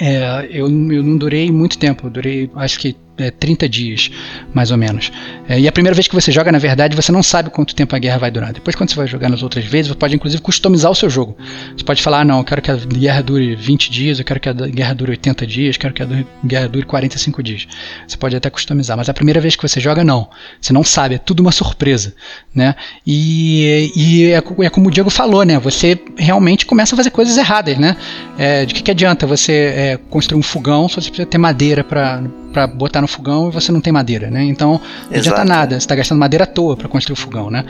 [0.00, 4.10] é, eu, eu não durei muito tempo, durei acho que é, 30 dias,
[4.54, 5.12] mais ou menos.
[5.48, 7.94] É, e a primeira vez que você joga, na verdade, você não sabe quanto tempo
[7.94, 8.52] a guerra vai durar.
[8.52, 11.36] Depois, quando você vai jogar nas outras vezes, você pode inclusive customizar o seu jogo.
[11.76, 14.40] Você pode falar: ah, não, eu quero que a guerra dure 20 dias, eu quero
[14.40, 16.08] que a guerra dure 80 dias, eu quero que a
[16.44, 17.66] guerra dure 45 dias.
[18.06, 20.28] Você pode até customizar, mas a primeira vez que você joga, não.
[20.60, 22.14] Você não sabe, é tudo uma surpresa.
[22.54, 22.74] Né?
[23.06, 25.58] E, e é, é como o Diego falou, né?
[25.58, 27.78] Você realmente começa a fazer coisas erradas.
[27.78, 27.96] Né?
[28.38, 31.84] É, de que, que adianta você é, construir um fogão se você precisa ter madeira
[31.84, 32.22] para
[32.52, 34.44] para botar no fogão e você não tem madeira, né?
[34.44, 35.40] Então não Exato.
[35.40, 37.64] adianta nada, você está gastando madeira à toa para construir o fogão, né?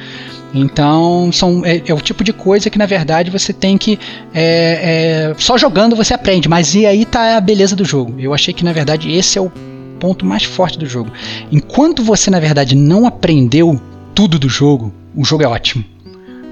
[0.54, 3.98] Então são, é, é, o tipo de coisa que na verdade você tem que.
[4.34, 8.14] É, é, só jogando você aprende, mas e aí tá a beleza do jogo.
[8.18, 9.50] Eu achei que na verdade esse é o
[10.00, 11.10] ponto mais forte do jogo.
[11.50, 13.80] Enquanto você na verdade não aprendeu
[14.14, 15.84] tudo do jogo, o jogo é ótimo.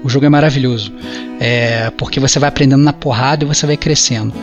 [0.03, 0.93] O jogo é maravilhoso.
[1.39, 4.33] É, porque você vai aprendendo na porrada e você vai crescendo.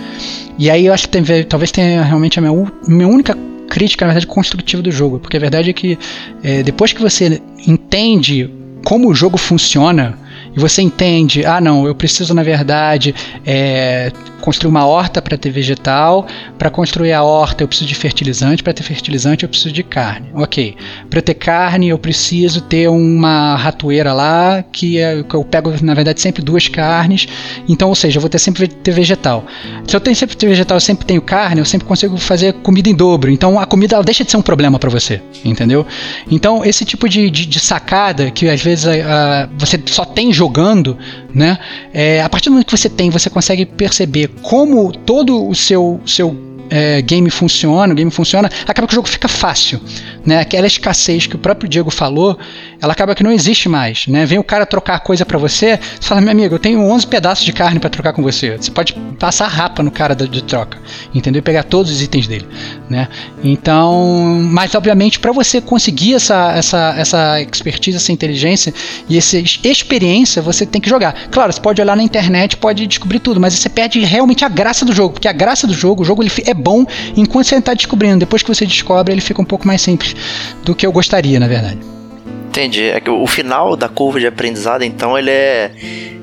[0.58, 3.36] E aí eu acho que tem, talvez tenha realmente a minha, minha única
[3.74, 5.18] crítica, na verdade, construtiva do jogo.
[5.18, 5.98] Porque a verdade é que
[6.44, 8.48] é, depois que você entende
[8.84, 10.16] como o jogo funciona,
[10.56, 13.12] e você entende, ah não, eu preciso na verdade
[13.44, 14.12] é,
[14.44, 16.26] construir uma horta para ter vegetal,
[16.58, 20.28] para construir a horta eu preciso de fertilizante, para ter fertilizante eu preciso de carne.
[20.34, 20.76] Ok,
[21.08, 25.94] para ter carne eu preciso ter uma ratoeira lá que, é, que eu pego na
[25.94, 27.26] verdade sempre duas carnes,
[27.66, 29.46] então ou seja, eu vou ter sempre ter vegetal.
[29.86, 32.90] Se eu tenho sempre ter vegetal, eu sempre tenho carne, eu sempre consigo fazer comida
[32.90, 33.30] em dobro.
[33.30, 35.86] Então a comida ela deixa de ser um problema para você, entendeu?
[36.30, 40.98] Então esse tipo de, de, de sacada que às vezes uh, você só tem jogando,
[41.34, 41.58] né?
[41.92, 46.00] É, a partir do momento que você tem, você consegue perceber como todo o seu,
[46.06, 46.36] seu
[46.70, 49.80] é, game funciona, o game funciona, acaba que o jogo fica fácil.
[50.24, 50.40] Né?
[50.40, 52.38] Aquela escassez que o próprio Diego falou,
[52.80, 54.06] ela acaba que não existe mais.
[54.06, 54.26] Né?
[54.26, 57.44] Vem o cara trocar coisa para você, você fala, meu amigo, eu tenho 11 pedaços
[57.44, 58.56] de carne para trocar com você.
[58.56, 60.78] Você pode passar rapa no cara de troca,
[61.14, 61.40] entendeu?
[61.40, 62.46] E pegar todos os itens dele.
[62.88, 63.08] Né?
[63.42, 68.72] Então, mas obviamente para você conseguir essa, essa, essa expertise, essa inteligência
[69.08, 71.14] e essa experiência, você tem que jogar.
[71.30, 74.84] Claro, você pode olhar na internet, pode descobrir tudo, mas você perde realmente a graça
[74.84, 76.84] do jogo, porque a graça do jogo, o jogo ele é bom
[77.16, 78.18] enquanto você está descobrindo.
[78.18, 80.14] Depois que você descobre, ele fica um pouco mais simples
[80.64, 81.93] do que eu gostaria, na verdade.
[82.54, 82.84] Entendi.
[82.84, 85.72] É que o final da curva de aprendizado, então, ele é.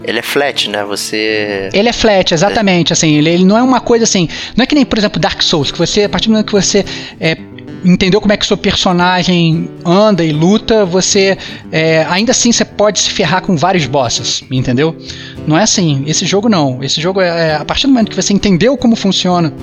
[0.03, 0.83] Ele é flat, né?
[0.85, 1.69] Você.
[1.73, 2.93] Ele é flat, exatamente.
[2.93, 4.29] Assim, ele, ele, não é uma coisa assim.
[4.55, 6.53] Não é que nem, por exemplo, Dark Souls, que você, a partir do momento que
[6.53, 6.85] você
[7.19, 7.37] é,
[7.83, 11.37] entendeu como é que seu personagem anda e luta, você
[11.71, 14.95] é, ainda assim você pode se ferrar com vários bosses, entendeu?
[15.47, 16.04] Não é assim.
[16.08, 16.84] Esse jogo não.
[16.84, 19.54] Esse jogo é, é a partir do momento que você entendeu como funciona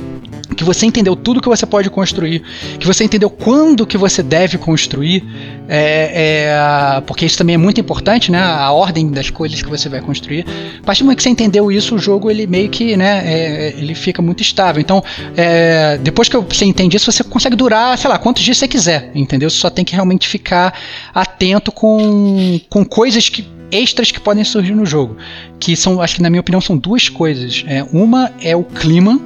[0.56, 2.42] que você entendeu tudo que você pode construir,
[2.78, 5.24] que você entendeu quando que você deve construir,
[5.68, 6.48] é,
[6.96, 8.40] é, porque isso também é muito importante, né?
[8.40, 10.44] A ordem das coisas que você vai construir.
[10.82, 13.22] A partir do momento que você entendeu isso, o jogo ele meio que, né?
[13.24, 14.80] É, ele fica muito estável.
[14.80, 15.02] Então,
[15.36, 19.10] é, depois que você entende isso, você consegue durar, sei lá, quantos dias você quiser,
[19.14, 19.50] entendeu?
[19.50, 20.74] Você só tem que realmente ficar
[21.14, 25.16] atento com, com coisas que extras que podem surgir no jogo,
[25.58, 27.64] que são, acho que na minha opinião, são duas coisas.
[27.66, 29.20] É, uma é o clima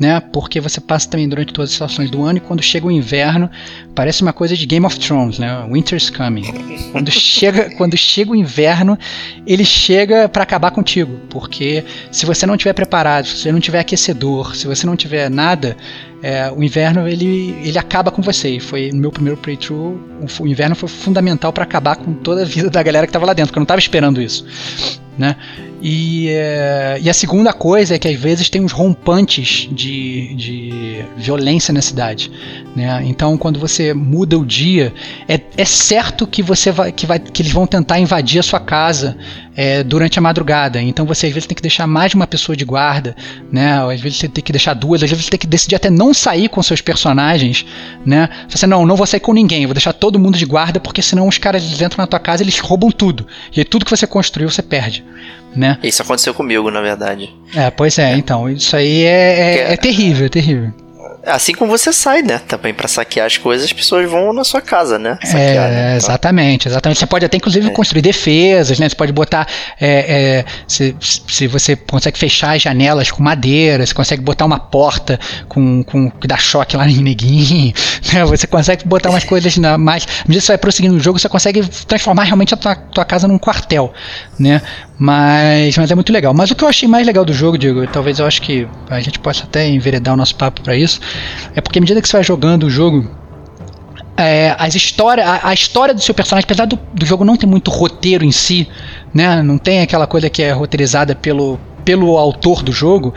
[0.00, 0.18] né?
[0.18, 3.50] Porque você passa também durante todas as estações do ano e quando chega o inverno,
[3.94, 5.68] parece uma coisa de Game of Thrones, né?
[5.70, 6.44] Winter's coming.
[6.90, 8.98] Quando chega, quando chega o inverno,
[9.46, 13.80] ele chega para acabar contigo, porque se você não tiver preparado, se você não tiver
[13.80, 15.76] aquecedor, se você não tiver nada,
[16.22, 18.58] é, o inverno ele, ele acaba com você.
[18.60, 19.98] Foi no meu primeiro playthrough,
[20.40, 23.32] o, inverno foi fundamental para acabar com toda a vida da galera que estava lá
[23.32, 24.46] dentro, porque eu não estava esperando isso,
[25.16, 25.36] né?
[25.82, 31.04] E, é, e a segunda coisa é que às vezes tem uns rompantes de, de
[31.16, 32.30] violência na cidade.
[32.76, 33.02] Né?
[33.06, 34.92] Então, quando você muda o dia,
[35.26, 38.60] é, é certo que você vai que, vai que eles vão tentar invadir a sua
[38.60, 39.16] casa
[39.56, 40.80] é, durante a madrugada.
[40.82, 43.16] Então, você às vezes tem que deixar mais de uma pessoa de guarda,
[43.50, 43.80] né?
[43.92, 46.12] Às vezes você tem que deixar duas, às vezes você tem que decidir até não
[46.12, 47.64] sair com seus personagens,
[48.04, 48.28] né?
[48.48, 51.26] Você não, não vou sair com ninguém, vou deixar todo mundo de guarda porque senão
[51.26, 53.26] os caras entram na tua casa eles roubam tudo.
[53.56, 55.02] E aí tudo que você construiu você perde
[55.54, 55.78] né?
[55.82, 57.34] Isso aconteceu comigo, na verdade.
[57.54, 58.16] É, pois é, é.
[58.16, 60.72] então, isso aí é, é, é terrível, é terrível.
[61.26, 62.40] Assim como você sai, né?
[62.48, 65.18] Também para saquear as coisas, as pessoas vão na sua casa, né?
[65.22, 65.96] Saquear, é, né?
[65.96, 66.98] exatamente, exatamente.
[66.98, 67.70] Você pode até, inclusive, é.
[67.70, 68.88] construir defesas, né?
[68.88, 69.46] Você pode botar.
[69.78, 74.58] É, é, se, se você consegue fechar as janelas com madeira, você consegue botar uma
[74.58, 77.74] porta com, com que dá choque lá em neguinho,
[78.14, 78.24] né?
[78.24, 80.04] Você consegue botar umas coisas na, mais.
[80.04, 83.04] À medida que você vai prosseguindo no jogo, você consegue transformar realmente a tua, tua
[83.04, 83.92] casa num quartel,
[84.38, 84.62] né?
[85.02, 86.34] Mas, mas é muito legal.
[86.34, 89.00] Mas o que eu achei mais legal do jogo, Diego, talvez eu acho que a
[89.00, 91.00] gente possa até enveredar o nosso papo para isso,
[91.54, 93.10] é porque à medida que você vai jogando o jogo,
[94.14, 97.46] é, as história, a, a, história do seu personagem, apesar do, do jogo não ter
[97.46, 98.68] muito roteiro em si,
[99.14, 103.14] né, não tem aquela coisa que é roteirizada pelo, pelo autor do jogo,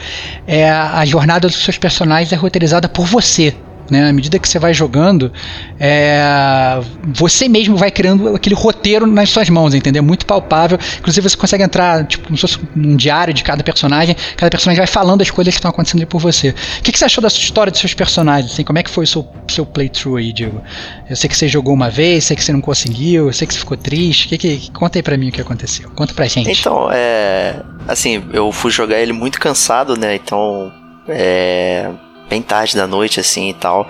[0.48, 3.54] é, a jornada dos seus personagens é roteirizada por você.
[3.94, 4.10] Né?
[4.10, 5.32] À medida que você vai jogando,
[5.80, 6.82] é,
[7.14, 10.02] você mesmo vai criando aquele roteiro nas suas mãos, entendeu?
[10.02, 10.80] Muito palpável.
[10.98, 14.16] Inclusive você consegue entrar tipo, como se fosse um diário de cada personagem.
[14.36, 16.50] Cada personagem vai falando as coisas que estão acontecendo ali por você.
[16.50, 18.52] O que, que, você achou da sua história dos seus personagens?
[18.52, 20.60] Assim, como é que foi o seu, seu playthrough aí, Diego?
[21.08, 23.60] Eu sei que você jogou uma vez, sei que você não conseguiu, sei que você
[23.60, 24.28] ficou triste.
[24.28, 25.92] Que, que, conta aí pra mim o que aconteceu.
[25.92, 26.50] Conta pra gente.
[26.50, 27.62] Então, é.
[27.88, 30.16] Assim, eu fui jogar ele muito cansado, né?
[30.16, 30.72] Então.
[31.08, 31.92] É
[32.30, 33.88] bem tarde da noite, assim e tal.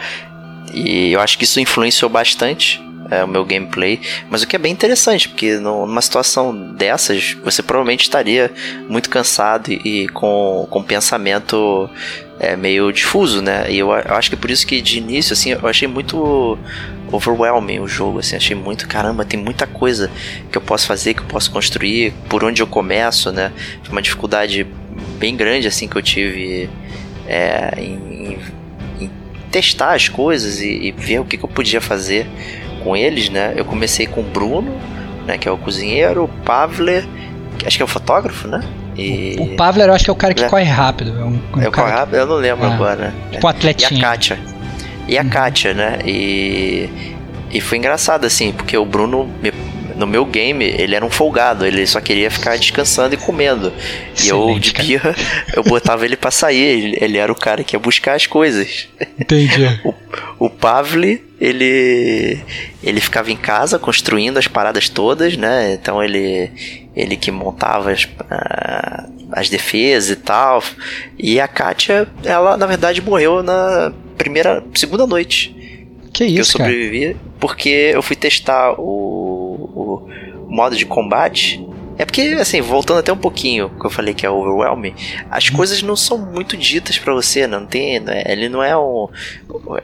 [0.73, 3.99] E eu acho que isso influenciou bastante é, o meu gameplay.
[4.29, 8.51] Mas o que é bem interessante, porque numa situação dessas, você provavelmente estaria
[8.89, 11.89] muito cansado e, e com, com pensamento
[12.39, 13.71] é, meio difuso, né?
[13.71, 16.57] E eu, eu, acho que é por isso que de início, assim, eu achei muito
[17.11, 20.09] overwhelming o jogo, assim, achei muito, caramba, tem muita coisa
[20.51, 23.51] que eu posso fazer, que eu posso construir, por onde eu começo, né?
[23.83, 24.65] Foi uma dificuldade
[25.19, 26.69] bem grande, assim, que eu tive
[27.27, 28.37] é, em,
[28.99, 29.09] em,
[29.51, 32.27] testar as coisas e, e ver o que, que eu podia fazer
[32.83, 33.53] com eles, né?
[33.55, 34.75] Eu comecei com o Bruno,
[35.25, 37.05] né, que é o cozinheiro, o Pavler,
[37.65, 38.61] acho que é o fotógrafo, né?
[38.95, 39.35] E...
[39.39, 40.49] O Pavler eu acho que é o cara que é.
[40.49, 41.17] corre rápido.
[41.17, 42.15] É um, um é corre rápido?
[42.15, 43.13] Eu não lembro ah, agora.
[43.31, 43.99] Tipo um atletinho.
[43.99, 44.39] E a Kátia.
[45.07, 45.29] E a uhum.
[45.29, 45.99] Kátia, né?
[46.05, 46.89] E,
[47.51, 49.51] e foi engraçado, assim, porque o Bruno me
[50.03, 53.71] no meu game, ele era um folgado, ele só queria ficar descansando e comendo.
[54.13, 55.15] Excelente, e eu, de birra,
[55.55, 58.89] eu botava ele pra sair, ele, ele, era o cara que ia buscar as coisas.
[59.17, 59.63] Entendi.
[59.85, 59.93] o,
[60.45, 62.39] o Pavli, ele
[62.83, 65.73] ele ficava em casa construindo as paradas todas, né?
[65.73, 66.51] Então ele
[66.93, 70.61] ele que montava as, uh, as defesas e tal.
[71.17, 75.62] E a Katia, ela na verdade morreu na primeira, segunda noite.
[76.13, 77.19] Que isso, que eu sobrevivi cara?
[77.39, 79.33] porque eu fui testar o
[79.75, 80.07] o,
[80.47, 81.65] modo de combate.
[81.95, 84.95] É porque, assim, voltando até um pouquinho, que eu falei que é overwhelming,
[85.29, 85.55] as uhum.
[85.55, 88.23] coisas não são muito ditas para você, não tem, né?
[88.25, 89.07] ele não é um...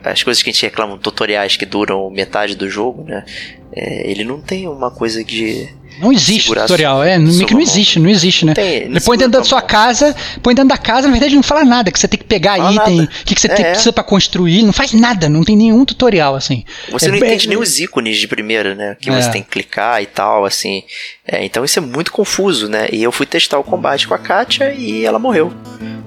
[0.02, 3.24] As coisas que a gente reclama, tutoriais que duram metade do jogo, né?
[3.72, 5.68] É, ele não tem uma coisa de
[6.00, 8.54] não existe tutorial, é, meio que não existe, não existe, né?
[8.54, 11.62] Tem, ele põe dentro da sua casa, põe dentro da casa, na verdade não fala
[11.62, 13.92] nada, que você tem que pegar fala item, o que, que você é, tem, precisa
[13.92, 16.64] pra construir, não faz nada, não tem nenhum tutorial, assim.
[16.90, 18.96] Você é, não entende nem os ícones de primeira, né?
[18.98, 19.20] Que é.
[19.20, 20.84] você tem que clicar e tal, assim.
[21.26, 22.88] É, então isso é muito confuso, né?
[22.90, 25.52] E eu fui testar o combate com a Katia e ela morreu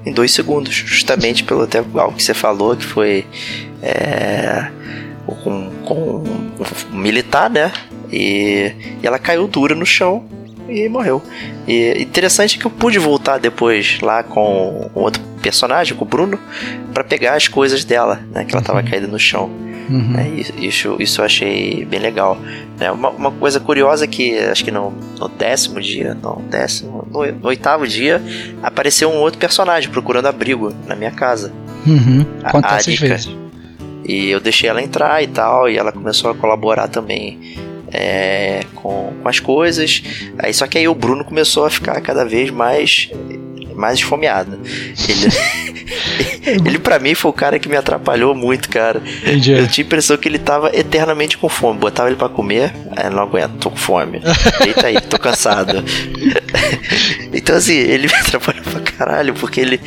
[0.06, 3.28] em dois segundos, justamente pelo até algo que você falou, que foi.
[3.82, 4.72] É,
[5.26, 6.24] com, com
[6.92, 7.72] um militar, né?
[8.12, 10.24] E, e ela caiu dura no chão
[10.68, 11.22] e morreu.
[11.68, 16.40] E interessante que eu pude voltar depois lá com outro personagem, com o Bruno,
[16.94, 18.46] para pegar as coisas dela, né?
[18.46, 18.88] Que ela tava uhum.
[18.88, 19.50] caída no chão.
[19.90, 20.18] Uhum.
[20.18, 20.28] É,
[20.66, 22.38] isso, isso eu achei bem legal.
[22.80, 27.26] É, uma, uma coisa curiosa que acho que no, no décimo dia, não, décimo, no,
[27.32, 28.22] no, oitavo dia,
[28.62, 31.52] apareceu um outro personagem procurando abrigo na minha casa.
[31.86, 32.26] Uhum.
[32.50, 33.30] Quantas vezes?
[34.06, 37.58] E eu deixei ela entrar e tal, e ela começou a colaborar também
[37.94, 40.04] é, com, com as coisas.
[40.40, 43.10] Aí só que aí o Bruno começou a ficar cada vez mais
[43.76, 44.60] mais esfomeado.
[45.10, 49.02] Ele, ele para mim foi o cara que me atrapalhou muito, cara.
[49.22, 49.52] Entendi.
[49.52, 51.80] Eu tinha a impressão que ele tava eternamente com fome.
[51.80, 54.22] Botava ele para comer, aí não aguento, tô com fome.
[54.64, 55.84] Deita aí, tô cansado.
[57.34, 59.82] então assim, ele me atrapalhou pra caralho, porque ele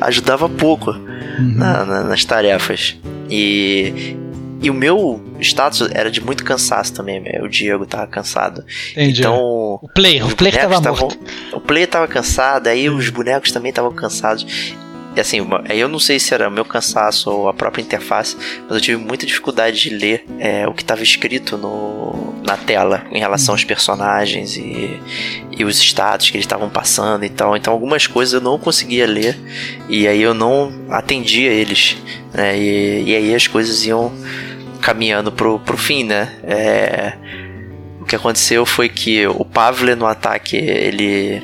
[0.00, 1.54] ajudava pouco uhum.
[1.56, 2.96] na, na, nas tarefas.
[3.30, 4.16] E,
[4.60, 8.64] e o meu status era de muito cansaço também, o Diego tava cansado.
[8.92, 9.20] Entendi.
[9.20, 9.78] Então.
[9.82, 11.18] O player, o player tava tavam, morto.
[11.52, 14.74] O player tava cansado, aí os bonecos também estavam cansados.
[15.16, 18.70] E assim, eu não sei se era o meu cansaço ou a própria interface, mas
[18.70, 23.18] eu tive muita dificuldade de ler é, o que estava escrito no, na tela em
[23.18, 25.00] relação aos personagens e,
[25.50, 27.56] e os status que eles estavam passando e tal.
[27.56, 29.36] Então, algumas coisas eu não conseguia ler
[29.88, 31.96] e aí eu não atendia eles.
[32.32, 32.56] Né?
[32.56, 34.12] E, e aí as coisas iam
[34.80, 36.32] caminhando pro, pro fim, né?
[36.44, 37.12] É,
[38.00, 41.42] o que aconteceu foi que o Pavle no ataque ele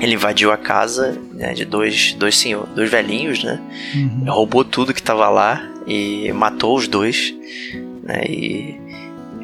[0.00, 3.60] ele invadiu a casa né, de dois, dois, senhor, dois velhinhos, né?
[3.94, 4.24] Uhum.
[4.28, 7.34] Roubou tudo que tava lá e matou os dois.
[8.02, 8.80] Né, e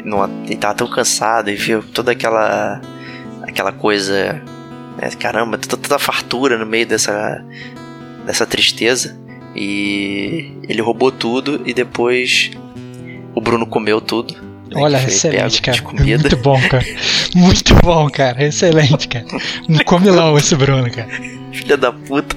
[0.04, 2.80] não, ele tava tão cansado e viu toda aquela
[3.42, 4.42] aquela coisa.
[5.00, 7.42] Né, caramba, toda, toda a fartura no meio dessa,
[8.26, 9.18] dessa tristeza.
[9.54, 12.50] E ele roubou tudo e depois
[13.34, 14.51] o Bruno comeu tudo.
[14.74, 15.82] Olha, excelente, cara.
[15.82, 16.84] Muito bom, cara.
[17.34, 18.44] Muito bom, cara.
[18.44, 19.26] Excelente, cara.
[19.68, 21.08] Um comilão esse Bruno, cara.
[21.52, 22.36] Filha da puta.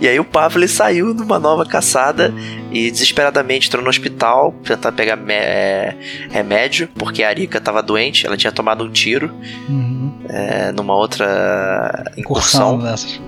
[0.00, 2.32] E aí o Pavle saiu numa nova caçada
[2.70, 5.94] e desesperadamente entrou no hospital tentar pegar é,
[6.30, 9.34] remédio, porque a Arika estava doente, ela tinha tomado um tiro
[9.68, 10.12] uhum.
[10.28, 12.80] é, numa outra incursão.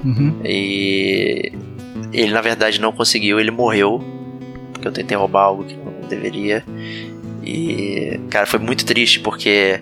[0.04, 0.38] Uhum.
[0.44, 1.52] E
[2.12, 4.04] ele na verdade não conseguiu, ele morreu.
[4.72, 6.64] Porque eu tentei roubar algo que não deveria.
[7.42, 9.80] E, cara, foi muito triste porque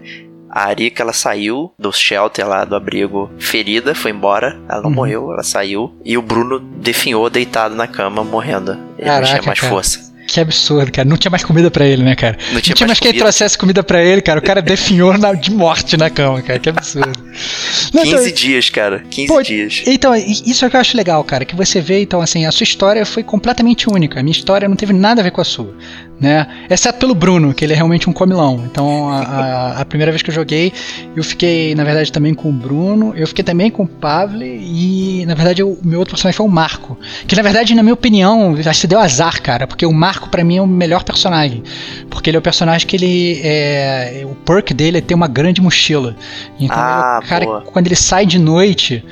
[0.50, 4.58] a Arika ela saiu do shelter lá do abrigo ferida, foi embora.
[4.68, 4.96] Ela não uhum.
[4.96, 5.94] morreu, ela saiu.
[6.04, 8.72] E o Bruno definhou deitado na cama, morrendo.
[8.98, 9.72] Ele Caraca, não tinha mais cara.
[9.72, 10.10] força.
[10.30, 11.08] Que absurdo, cara.
[11.08, 12.36] Não tinha mais comida para ele, né, cara?
[12.36, 14.38] Não tinha, não tinha mais, mais quem trouxesse comida para ele, cara.
[14.38, 16.58] O cara definhou na, de morte na cama, cara.
[16.60, 17.18] Que absurdo.
[17.92, 19.02] Não, 15 então, dias, cara.
[19.10, 19.82] 15 pô, dias.
[19.86, 21.44] Então, isso é o que eu acho legal, cara.
[21.44, 24.20] Que você vê, então, assim, a sua história foi completamente única.
[24.20, 25.74] A minha história não teve nada a ver com a sua.
[26.20, 26.46] Né?
[26.68, 28.62] Exceto pelo Bruno, que ele é realmente um comilão.
[28.70, 30.72] Então, a, a, a, primeira vez que eu joguei,
[31.16, 35.24] eu fiquei, na verdade, também com o Bruno, eu fiquei também com o Pavle e,
[35.26, 36.98] na verdade, o meu outro personagem foi o Marco.
[37.26, 40.44] Que, na verdade, na minha opinião, acho que deu azar, cara, porque o Marco, para
[40.44, 41.62] mim, é o melhor personagem.
[42.10, 43.40] Porque ele é o personagem que ele.
[43.42, 46.14] É, o perk dele é ter uma grande mochila.
[46.58, 47.60] Então, ah, é o cara, boa.
[47.62, 49.02] quando ele sai de noite,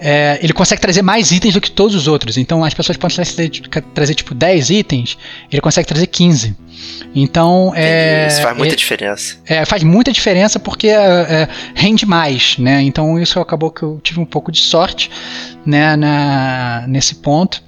[0.00, 2.36] é, ele consegue trazer mais itens do que todos os outros.
[2.36, 3.50] Então as pessoas podem trazer,
[3.94, 5.18] trazer tipo 10 itens,
[5.50, 6.56] ele consegue trazer 15.
[7.14, 8.26] Então é.
[8.28, 9.36] Isso faz muita é, diferença.
[9.46, 12.82] É, faz muita diferença porque é, é, rende mais, né?
[12.82, 15.10] Então isso acabou que eu tive um pouco de sorte
[15.64, 17.62] né, na, nesse ponto.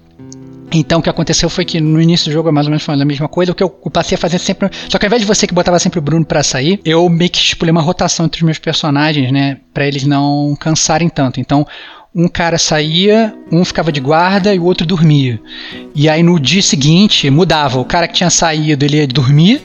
[0.73, 3.05] Então o que aconteceu foi que no início do jogo, mais ou menos falando a
[3.05, 4.71] mesma coisa, o que eu passei a fazer sempre.
[4.89, 7.31] Só que ao invés de você que botava sempre o Bruno para sair, eu meio
[7.31, 9.59] que estipulei uma rotação entre os meus personagens, né?
[9.75, 11.41] Pra eles não cansarem tanto.
[11.41, 11.67] Então
[12.15, 15.41] um cara saía, um ficava de guarda e o outro dormia.
[15.95, 17.79] E aí no dia seguinte mudava.
[17.79, 19.63] O cara que tinha saído ele ia dormir,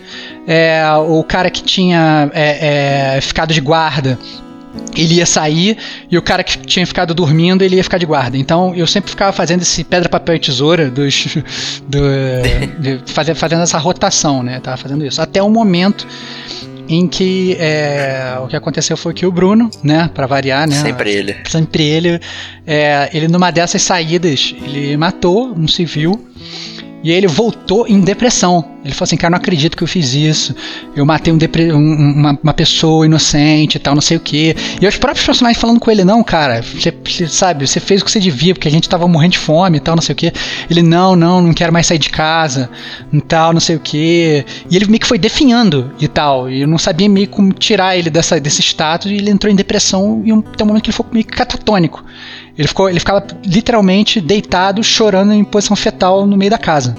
[0.47, 4.19] é, o cara que tinha é, é, ficado de guarda
[4.95, 5.77] ele ia sair
[6.11, 8.37] e o cara que tinha ficado dormindo ele ia ficar de guarda.
[8.37, 11.37] Então eu sempre ficava fazendo esse pedra, papel e tesoura dos,
[11.87, 11.99] do,
[12.79, 14.59] de, fazendo essa rotação, né?
[14.59, 15.21] Tava fazendo isso.
[15.21, 16.05] Até o momento
[16.87, 21.11] em que é, o que aconteceu foi que o Bruno, né, para variar, né, sempre
[21.11, 22.19] ele, sempre ele,
[22.65, 26.27] é, ele numa dessas saídas ele matou um civil
[27.05, 28.65] e ele voltou em depressão.
[28.83, 30.55] Ele falou assim, cara, não acredito que eu fiz isso.
[30.95, 34.55] Eu matei um um, uma, uma, pessoa inocente e tal, não sei o que.
[34.81, 38.05] E os próprios personagens falando com ele, não, cara, você, você, sabe, você fez o
[38.05, 40.15] que você devia, porque a gente tava morrendo de fome e tal, não sei o
[40.15, 40.33] que.
[40.67, 42.71] Ele, não, não, não quero mais sair de casa
[43.13, 44.43] e tal, não sei o que.
[44.67, 46.49] E ele meio que foi definhando e tal.
[46.49, 49.55] E eu não sabia meio como tirar ele dessa, desse status e ele entrou em
[49.55, 52.03] depressão e um, tem um momento que ele ficou meio catatônico.
[52.57, 56.95] Ele, ficou, ele ficava literalmente deitado, chorando em posição fetal no meio da casa.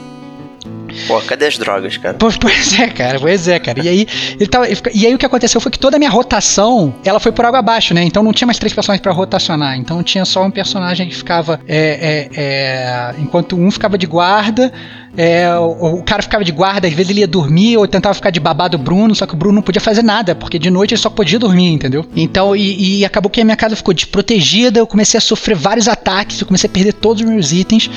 [1.06, 2.16] Pô, cadê as drogas, cara?
[2.40, 3.82] Pois, é, cara, pois é, cara.
[3.82, 4.06] E aí,
[4.38, 7.32] ele tava, e aí o que aconteceu foi que toda a minha rotação, ela foi
[7.32, 8.02] por água abaixo, né?
[8.02, 9.76] Então não tinha mais três personagens para rotacionar.
[9.76, 11.60] Então tinha só um personagem que ficava.
[11.66, 14.72] É, é, é, enquanto um ficava de guarda,
[15.16, 18.30] é, o, o, cara ficava de guarda, às vezes ele ia dormir ou tentava ficar
[18.30, 21.00] de babado Bruno, só que o Bruno não podia fazer nada, porque de noite ele
[21.00, 22.04] só podia dormir, entendeu?
[22.14, 25.88] Então, e, e, acabou que a minha casa ficou desprotegida, eu comecei a sofrer vários
[25.88, 27.90] ataques, eu comecei a perder todos os meus itens,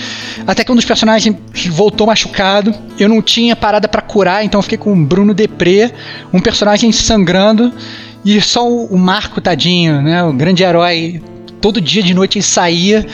[0.47, 1.35] até que um dos personagens
[1.69, 5.91] voltou machucado, eu não tinha parada para curar, então eu fiquei com o Bruno Deprê,
[6.31, 7.73] um personagem sangrando,
[8.23, 11.21] e só o, o Marco, tadinho, né, o grande herói,
[11.59, 13.05] todo dia de noite ele saía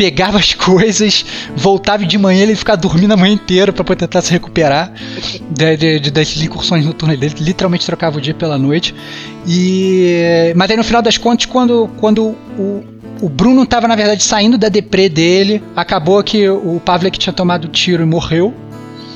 [0.00, 4.22] pegava as coisas, voltava de manhã ele ficava dormindo a manhã inteira para poder tentar
[4.22, 4.90] se recuperar
[5.50, 8.94] de, de, de, das incursões noturnas dele, literalmente trocava o dia pela noite.
[9.46, 12.82] E mas aí no final das contas, quando, quando o,
[13.20, 17.68] o Bruno estava na verdade saindo da deprê dele, acabou que o Pavlek tinha tomado
[17.68, 18.54] tiro e morreu.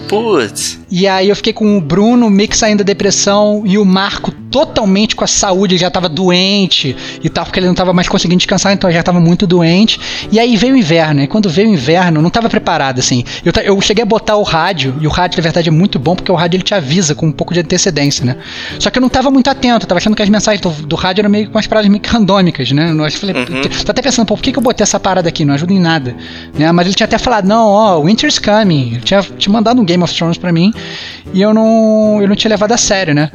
[0.09, 0.79] Putz.
[0.91, 4.31] E aí eu fiquei com o Bruno meio que saindo da depressão e o Marco
[4.55, 8.09] totalmente com a saúde, ele já tava doente e tal, porque ele não tava mais
[8.09, 9.99] conseguindo descansar, então já tava muito doente.
[10.31, 13.25] E aí veio o inverno, e quando veio o inverno, eu não tava preparado assim.
[13.45, 16.15] Eu, eu cheguei a botar o rádio, e o rádio na verdade é muito bom,
[16.15, 18.37] porque o rádio ele te avisa com um pouco de antecedência, né?
[18.79, 20.95] Só que eu não tava muito atento, eu tava achando que as mensagens do, do
[20.95, 22.93] rádio eram meio com as paradas meio que randômicas, né?
[22.93, 23.63] Eu falei, uhum.
[23.85, 25.45] tô até pensando, pô, por que, que eu botei essa parada aqui?
[25.45, 26.15] Não ajuda em nada.
[26.57, 26.71] Né?
[26.71, 28.93] Mas ele tinha até falado, não, ó, Winter's Coming.
[28.93, 30.73] Ele tinha, tinha mandado um Game of Thrones pra mim
[31.33, 33.31] e eu não, eu não tinha levado a sério, né?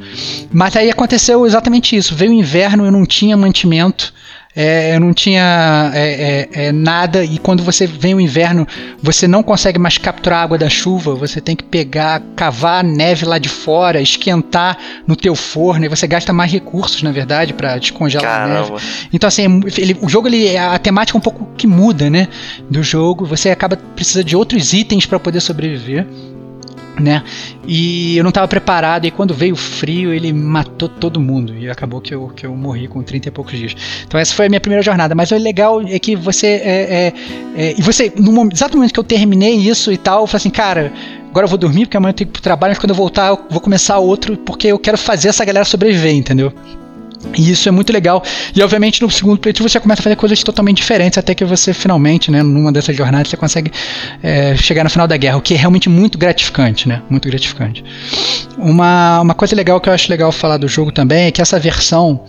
[0.52, 2.16] Mas aí aconteceu exatamente isso.
[2.16, 4.14] Veio o inverno, eu não tinha mantimento.
[4.56, 8.68] É, eu não tinha é, é, é, nada, e quando você vem o inverno,
[9.02, 13.26] você não consegue mais capturar a água da chuva, você tem que pegar, cavar neve
[13.26, 17.78] lá de fora, esquentar no teu forno, e você gasta mais recursos, na verdade, para
[17.78, 18.68] descongelar Caramba.
[18.68, 18.86] a neve.
[19.14, 22.28] Então, assim, ele, o jogo, ele, a temática é um pouco que muda, né,
[22.68, 26.08] do jogo, você acaba precisando de outros itens para poder sobreviver
[27.00, 27.24] né?
[27.68, 31.56] E eu não estava preparado, e quando veio o frio, ele matou todo mundo.
[31.56, 33.76] E acabou que eu, que eu morri com 30 e poucos dias.
[34.08, 35.16] Então essa foi a minha primeira jornada.
[35.16, 36.48] Mas o legal é que você.
[36.48, 37.14] É, é,
[37.56, 40.38] é, e você, no momento, exato momento que eu terminei isso e tal, eu falei
[40.38, 40.92] assim, cara.
[41.30, 42.96] Agora eu vou dormir porque amanhã eu tenho que ir pro trabalho, mas quando eu
[42.96, 46.52] voltar eu vou começar outro porque eu quero fazer essa galera sobreviver, entendeu?
[47.38, 48.24] E isso é muito legal.
[48.56, 51.74] E obviamente no segundo playthrough você começa a fazer coisas totalmente diferentes, até que você
[51.74, 53.72] finalmente, né, numa dessas jornadas, você consegue
[54.24, 57.02] é, chegar no final da guerra, o que é realmente muito gratificante, né?
[57.10, 57.84] Muito gratificante.
[58.58, 61.60] Uma, uma coisa legal que eu acho legal falar do jogo também é que essa
[61.60, 62.24] versão,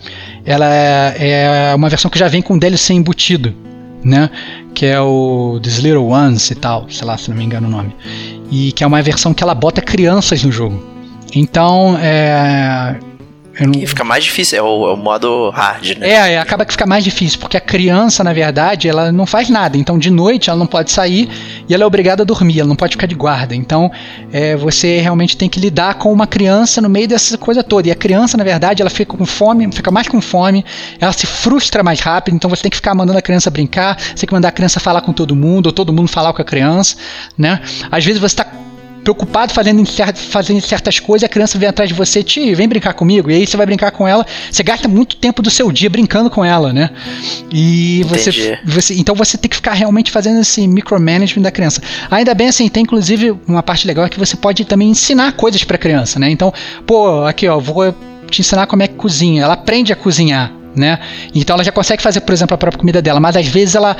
[0.45, 3.55] ela é, é uma versão que já vem com DLC embutido,
[4.03, 4.29] né?
[4.73, 7.71] Que é o This Little Ones e tal, sei lá se não me engano o
[7.71, 7.95] nome.
[8.51, 10.91] E que é uma versão que ela bota crianças no jogo.
[11.33, 12.97] Então, é,
[13.59, 13.71] Não...
[13.81, 16.09] E fica mais difícil, é o, é o, modo hard, né?
[16.09, 19.77] É, acaba que fica mais difícil, porque a criança, na verdade, ela não faz nada.
[19.77, 21.29] Então, de noite, ela não pode sair
[21.67, 23.53] e ela é obrigada a dormir, ela não pode ficar de guarda.
[23.53, 23.91] Então,
[24.31, 27.89] é, você realmente tem que lidar com uma criança no meio dessa coisa toda.
[27.89, 30.63] E a criança, na verdade, ela fica com fome, fica mais com fome,
[30.99, 34.15] ela se frustra mais rápido, então você tem que ficar mandando a criança brincar, você
[34.15, 36.45] tem que mandar a criança falar com todo mundo, ou todo mundo falar com a
[36.45, 36.95] criança,
[37.37, 37.61] né?
[37.91, 38.45] Às vezes você está
[39.03, 39.83] preocupado fazendo,
[40.15, 43.29] fazendo certas coisas, a criança vem atrás de você, tio, vem brincar comigo.
[43.29, 46.29] E aí você vai brincar com ela, você gasta muito tempo do seu dia brincando
[46.29, 46.89] com ela, né?
[47.51, 51.81] E você, você então você tem que ficar realmente fazendo esse micromanagement da criança.
[52.09, 55.63] Ainda bem assim, tem inclusive uma parte legal é que você pode também ensinar coisas
[55.63, 56.29] para criança, né?
[56.29, 56.53] Então,
[56.85, 57.93] pô, aqui ó, vou
[58.29, 59.43] te ensinar como é que cozinha.
[59.43, 60.99] Ela aprende a cozinhar, né?
[61.33, 63.95] Então ela já consegue fazer, por exemplo, a própria comida dela, mas às vezes ela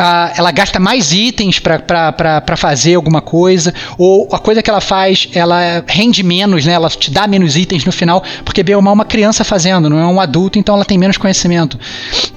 [0.00, 5.28] a, ela gasta mais itens para fazer alguma coisa, ou a coisa que ela faz,
[5.34, 6.72] ela rende menos, né?
[6.72, 10.06] Ela te dá menos itens no final, porque bem mal uma criança fazendo, não é
[10.06, 11.78] um adulto, então ela tem menos conhecimento.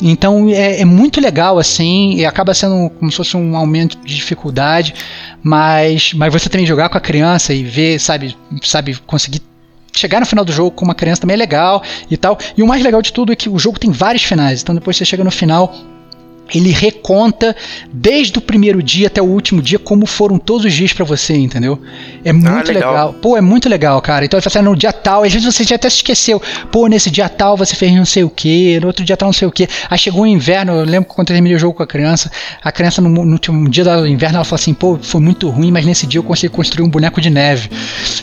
[0.01, 4.13] Então é, é muito legal assim, e acaba sendo como se fosse um aumento de
[4.13, 4.93] dificuldade,
[5.41, 9.41] mas, mas você também jogar com a criança e ver, sabe, sabe, conseguir
[9.95, 12.37] chegar no final do jogo com uma criança também é legal e tal.
[12.57, 14.61] E o mais legal de tudo é que o jogo tem vários finais.
[14.61, 15.73] Então depois você chega no final,
[16.53, 17.55] ele reconta
[17.91, 21.35] desde o primeiro dia até o último dia como foram todos os dias para você,
[21.35, 21.79] entendeu?
[22.23, 22.91] É ah, muito ah, legal.
[22.91, 23.13] legal.
[23.13, 24.25] Pô, é muito legal, cara.
[24.25, 26.41] Então ele fala assim, no dia tal, às vezes você já até se esqueceu.
[26.71, 29.33] Pô, nesse dia tal você fez não sei o que, no outro dia tal não
[29.33, 29.67] sei o que.
[29.89, 32.31] Aí chegou o inverno, eu lembro quando eu terminei o jogo com a criança,
[32.61, 35.71] a criança no, no último dia do inverno ela falou assim, pô, foi muito ruim,
[35.71, 37.69] mas nesse dia eu consegui construir um boneco de neve.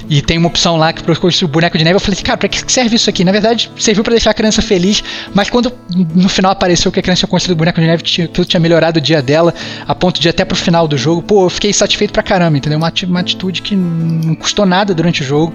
[0.08, 2.24] E tem uma opção lá que para construir um boneco de neve, eu falei assim,
[2.24, 3.24] cara, pra que serve isso aqui?
[3.24, 5.02] Na verdade, serviu para deixar a criança feliz,
[5.34, 5.72] mas quando
[6.14, 8.98] no final apareceu que a criança tinha construído o boneco de neve, aquilo tinha melhorado
[8.98, 9.54] o dia dela,
[9.86, 12.78] a ponto de até pro final do jogo, pô, eu fiquei satisfeito pra caramba, entendeu?
[12.78, 15.52] Uma, uma atitude que não custou nada durante o jogo,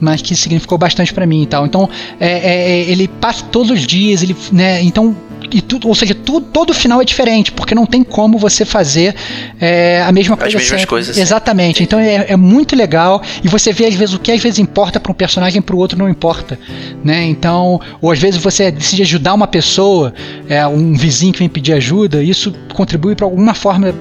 [0.00, 1.66] mas que significou bastante para mim e tal.
[1.66, 1.88] Então,
[2.18, 5.16] é, é, é, ele passa todos os dias, ele, né, então
[5.52, 9.14] e tudo, ou seja, tudo, todo final é diferente, porque não tem como você fazer
[9.60, 10.56] é, a mesma coisa.
[10.56, 10.86] As mesmas sempre.
[10.86, 11.18] coisas.
[11.18, 11.82] Exatamente.
[11.82, 15.00] Então é, é, muito legal e você vê às vezes o que às vezes importa
[15.00, 16.58] para um personagem para o outro não importa,
[17.04, 17.24] né?
[17.24, 20.12] Então, ou às vezes você decide ajudar uma pessoa,
[20.48, 23.94] é, um vizinho que vem pedir ajuda, isso contribui para alguma forma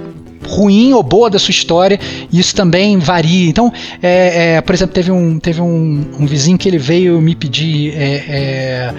[0.50, 2.00] ruim ou boa da sua história,
[2.32, 3.50] e isso também varia.
[3.50, 3.72] Então,
[4.02, 7.93] é, é, por exemplo, teve, um, teve um, um, vizinho que ele veio me pedir
[7.95, 8.93] é, é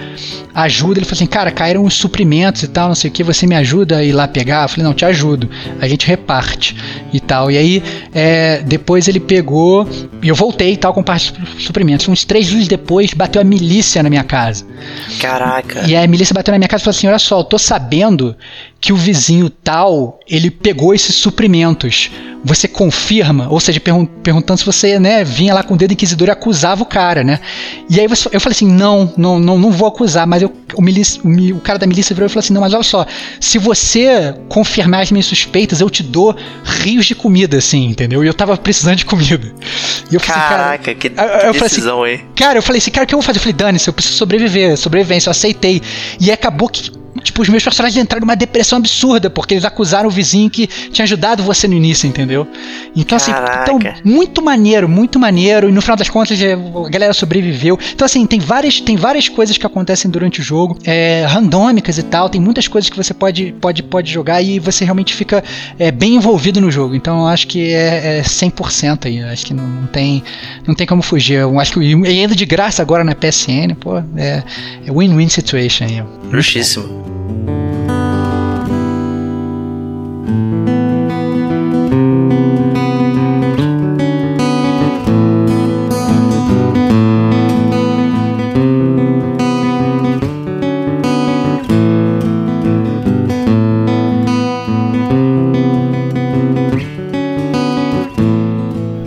[0.53, 3.45] ajuda, ele falou assim, cara, caíram os suprimentos e tal, não sei o que, você
[3.45, 4.63] me ajuda a ir lá pegar?
[4.63, 5.49] Eu falei, não, te ajudo,
[5.79, 6.75] a gente reparte
[7.11, 7.51] e tal.
[7.51, 7.83] E aí,
[8.13, 9.87] é, depois ele pegou,
[10.21, 12.07] e eu voltei e tal com parte dos suprimentos.
[12.07, 14.65] Uns três dias depois, bateu a milícia na minha casa.
[15.19, 15.81] Caraca.
[15.87, 17.57] E aí a milícia bateu na minha casa e falou assim, olha só, eu tô
[17.57, 18.35] sabendo
[18.81, 22.09] que o vizinho tal, ele pegou esses suprimentos.
[22.43, 23.47] Você confirma?
[23.51, 26.81] Ou seja, pergun perguntando se você, né, vinha lá com o dedo inquisidor e acusava
[26.81, 27.39] o cara, né?
[27.87, 30.81] E aí você, eu falei assim, não, não, não, não vou acusar, mas eu, o,
[30.81, 33.05] milícia, o, o, cara da milícia virou e falou assim, não, mas olha só,
[33.39, 38.23] se você confirmar as minhas suspeitas, eu te dou rios de comida, assim, entendeu?
[38.23, 39.53] E eu tava precisando de comida.
[40.09, 42.25] E eu falei Caraca, assim, cara, que eu, eu decisão, assim, hein?
[42.35, 43.37] Cara, eu falei assim, cara, o que eu vou fazer?
[43.37, 45.79] Eu falei, dane-se, eu preciso sobreviver, sobrevivência, eu aceitei.
[46.19, 50.11] E acabou que tipo, os meus personagens entraram numa depressão absurda, porque eles acusaram o
[50.11, 52.47] vizinho que tinha ajudado você no início, entendeu?
[52.95, 57.77] Então, assim, então, muito maneiro, muito maneiro, e no final das contas a galera sobreviveu.
[57.93, 62.03] Então, assim, tem várias, tem várias coisas que acontecem durante o jogo, é, randômicas e
[62.03, 65.43] tal, tem muitas coisas que você pode, pode, pode jogar e você realmente fica
[65.77, 66.95] é, bem envolvido no jogo.
[66.95, 70.23] Então, eu acho que é, é 100% aí, acho que não, não, tem,
[70.65, 71.35] não tem como fugir.
[71.35, 74.43] Eu acho que e ainda de graça agora na PSN, pô, é,
[74.85, 76.03] é win-win situation aí.
[76.31, 77.10] Justíssimo.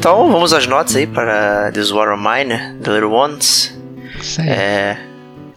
[0.05, 3.75] Então vamos às notas aí para This War of Mine, The Little Ones.
[4.39, 4.99] É,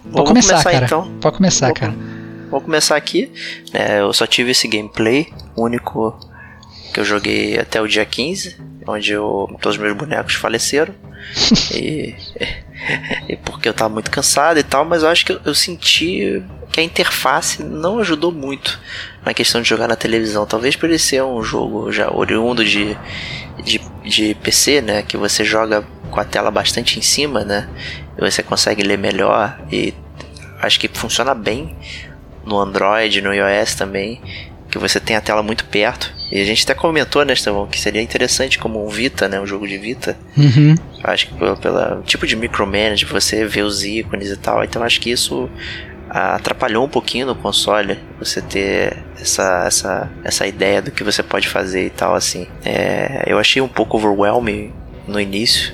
[0.09, 0.85] Pode começar, começar, cara.
[0.85, 1.11] então.
[1.19, 1.93] Pode começar, vou, cara.
[2.49, 3.31] Vou começar aqui.
[3.73, 6.17] É, eu só tive esse gameplay único
[6.93, 10.93] que eu joguei até o dia 15, onde eu, todos os meus bonecos faleceram.
[11.75, 12.15] e,
[13.27, 16.41] e, porque eu tava muito cansado e tal, mas eu acho que eu, eu senti
[16.71, 18.79] que a interface não ajudou muito
[19.25, 20.45] na questão de jogar na televisão.
[20.45, 22.97] Talvez por ele ser um jogo já oriundo de,
[23.63, 25.01] de, de PC, né?
[25.01, 27.67] Que você joga com a tela bastante em cima, né?
[28.17, 29.93] E você consegue ler melhor e
[30.61, 31.75] acho que funciona bem
[32.47, 34.21] no Android, no iOS também.
[34.69, 36.13] que você tem a tela muito perto.
[36.29, 39.47] E a gente até comentou, né, Estevão, que seria interessante como um Vita, né, um
[39.47, 40.17] jogo de Vita.
[40.35, 40.75] Uhum.
[41.03, 44.63] Acho que pelo, pelo tipo de micromanage, você vê os ícones e tal.
[44.63, 45.49] Então acho que isso
[46.09, 51.47] atrapalhou um pouquinho no console você ter essa, essa, essa ideia do que você pode
[51.49, 54.71] fazer e tal assim é, eu achei um pouco overwhelming
[55.05, 55.73] no início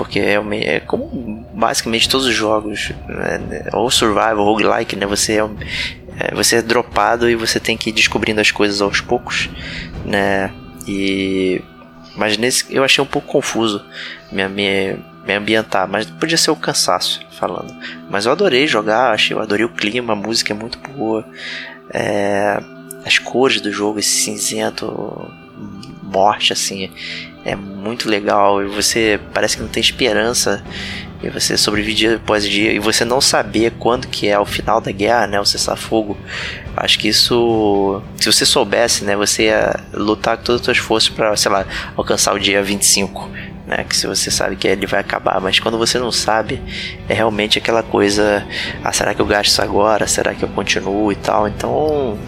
[0.00, 5.48] porque é, é como basicamente todos os jogos né, ou survival roguelike né você é,
[6.18, 9.50] é, você é dropado e você tem que ir descobrindo as coisas aos poucos
[10.06, 10.50] né
[10.88, 11.60] e
[12.16, 13.84] mas nesse eu achei um pouco confuso
[14.32, 14.96] me, me,
[15.26, 17.74] me ambientar mas podia ser o cansaço falando.
[18.10, 21.24] Mas eu adorei jogar, achei, eu adorei o clima, a música é muito boa.
[21.90, 22.60] É,
[23.04, 24.86] as cores do jogo, esse cinzento,
[26.02, 26.90] morte, assim,
[27.44, 28.62] é muito legal.
[28.62, 30.62] E você parece que não tem esperança.
[31.22, 32.72] E você sobrevive dia após dia.
[32.72, 35.40] E você não saber quando que é o final da guerra, né?
[35.40, 36.16] O cessar-fogo.
[36.76, 38.02] Acho que isso.
[38.16, 39.16] Se você soubesse, né?
[39.16, 41.66] Você ia lutar com todas as suas forças para, sei lá,
[41.96, 43.84] alcançar o dia 25 né?
[43.88, 46.60] Que se você sabe que ele vai acabar, mas quando você não sabe,
[47.08, 48.44] é realmente aquela coisa,
[48.82, 50.06] ah, será que eu gasto isso agora?
[50.08, 51.46] Será que eu continuo e tal?
[51.46, 52.18] Então,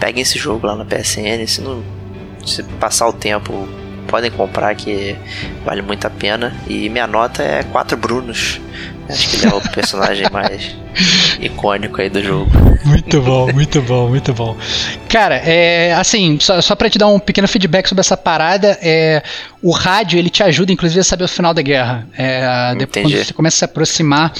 [0.00, 1.99] peguem esse jogo lá na PSN, se não
[2.44, 3.68] se passar o tempo,
[4.08, 5.16] podem comprar que
[5.64, 6.54] vale muito a pena.
[6.66, 8.60] E minha nota é 4 Brunos.
[9.08, 10.76] Acho que ele é o personagem mais
[11.40, 12.50] icônico aí do jogo.
[12.84, 14.56] Muito bom, muito bom, muito bom.
[15.08, 19.22] Cara, é, assim, só, só pra te dar um pequeno feedback sobre essa parada, é,
[19.62, 22.06] o rádio ele te ajuda, inclusive, a saber o final da guerra.
[22.16, 24.32] É, depois, quando você começa a se aproximar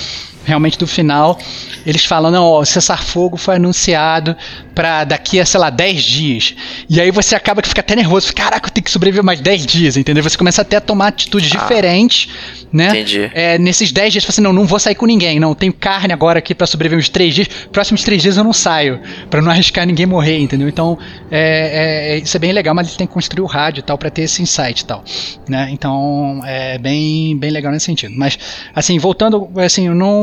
[0.44, 1.38] realmente do final,
[1.86, 4.36] eles falando, ó, o cessar-fogo foi anunciado
[4.74, 6.54] para daqui a, sei lá, 10 dias.
[6.88, 9.66] E aí você acaba que fica até nervoso, caraca, eu tenho que sobreviver mais 10
[9.66, 10.22] dias, entendeu?
[10.22, 12.28] Você começa até a tomar atitudes ah, diferentes,
[12.72, 12.88] né?
[12.88, 13.30] Entendi.
[13.34, 15.72] É, nesses 10 dias, você fala assim, não, não vou sair com ninguém, não, tenho
[15.72, 19.42] carne agora aqui para sobreviver uns 3 dias, próximos 3 dias eu não saio, para
[19.42, 20.68] não arriscar ninguém morrer, entendeu?
[20.68, 20.98] Então,
[21.30, 23.98] é, é, isso é bem legal, mas ele tem que construir o rádio e tal,
[23.98, 25.04] para ter esse insight e tal,
[25.48, 25.68] né?
[25.70, 28.14] Então, é bem, bem legal nesse sentido.
[28.16, 28.38] Mas,
[28.74, 30.20] assim, voltando, assim, eu não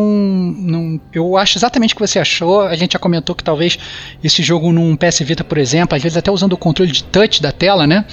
[0.58, 2.62] não, eu acho exatamente o que você achou.
[2.62, 3.78] A gente já comentou que talvez
[4.24, 7.42] esse jogo num PS Vita, por exemplo, às vezes até usando o controle de touch
[7.42, 8.06] da tela, né?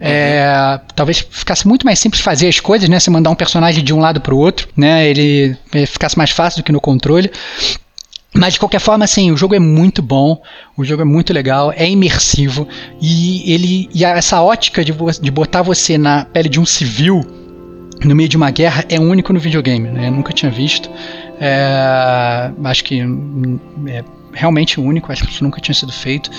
[0.00, 3.00] É, talvez ficasse muito mais simples fazer as coisas, né?
[3.00, 5.08] Se mandar um personagem de um lado para o outro, né?
[5.08, 7.30] Ele, ele ficasse mais fácil do que no controle.
[8.34, 10.40] Mas de qualquer forma, assim, o jogo é muito bom,
[10.76, 12.68] o jogo é muito legal, é imersivo
[13.00, 17.22] e ele e essa ótica de, de botar você na pele de um civil
[18.04, 20.08] no meio de uma guerra é único no videogame, né?
[20.08, 20.90] Eu nunca tinha visto.
[21.40, 26.30] É, acho que é realmente único, acho que isso nunca tinha sido feito.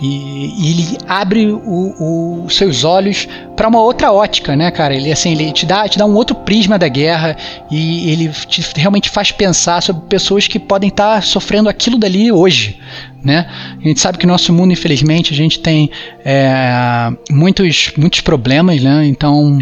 [0.00, 4.94] E, e ele abre os seus olhos para uma outra ótica, né, cara?
[4.94, 7.36] Ele assim, ele te dá, te dá um outro prisma da guerra
[7.70, 12.32] e ele te, realmente faz pensar sobre pessoas que podem estar tá sofrendo aquilo dali
[12.32, 12.80] hoje,
[13.24, 13.46] né?
[13.78, 15.90] A gente sabe que no nosso mundo, infelizmente, a gente tem
[16.24, 19.06] é, muitos, muitos problemas, né?
[19.06, 19.58] Então,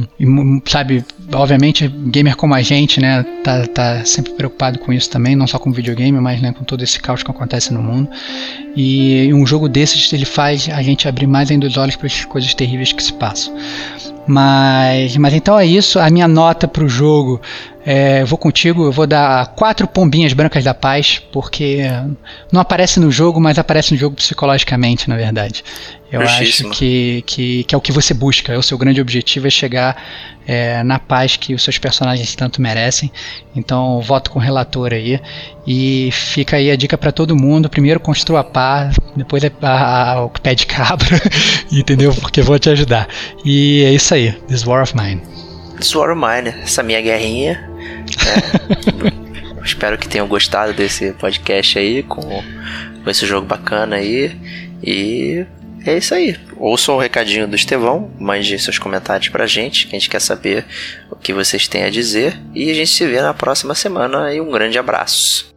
[0.65, 5.47] sabe, obviamente, gamer como a gente, né, tá, tá sempre preocupado com isso também, não
[5.47, 8.09] só com videogame, mas né, com todo esse caos que acontece no mundo.
[8.81, 12.25] E um jogo desses ele faz a gente abrir mais ainda os olhos para as
[12.25, 13.53] coisas terríveis que se passam.
[14.25, 15.99] Mas, mas então é isso.
[15.99, 17.41] A minha nota para o jogo
[17.85, 21.81] é, vou contigo, eu vou dar quatro pombinhas brancas da paz, porque
[22.53, 25.65] não aparece no jogo, mas aparece no jogo psicologicamente, na verdade.
[26.11, 29.47] Eu acho que, que, que, é o que você busca, é o seu grande objetivo
[29.47, 30.03] é chegar
[30.47, 33.13] é, na paz que os seus personagens tanto merecem.
[33.55, 35.21] Então, voto com o relator aí.
[35.67, 40.13] E fica aí a dica para todo mundo: primeiro construa a paz, depois é a,
[40.13, 41.21] a, o pé de cabra,
[41.71, 42.15] entendeu?
[42.15, 43.07] Porque vou te ajudar.
[43.45, 45.21] E é isso aí, This War of Mine.
[45.77, 47.69] This War of Mine, essa minha guerrinha
[48.27, 54.35] é, espero que tenham gostado desse podcast aí, com, com esse jogo bacana aí.
[54.83, 55.45] E
[55.89, 56.37] é isso aí.
[56.57, 60.65] Ouçam o recadinho do Estevão, mande seus comentários pra gente, que a gente quer saber
[61.11, 62.39] o que vocês têm a dizer.
[62.55, 65.55] E a gente se vê na próxima semana e um grande abraço.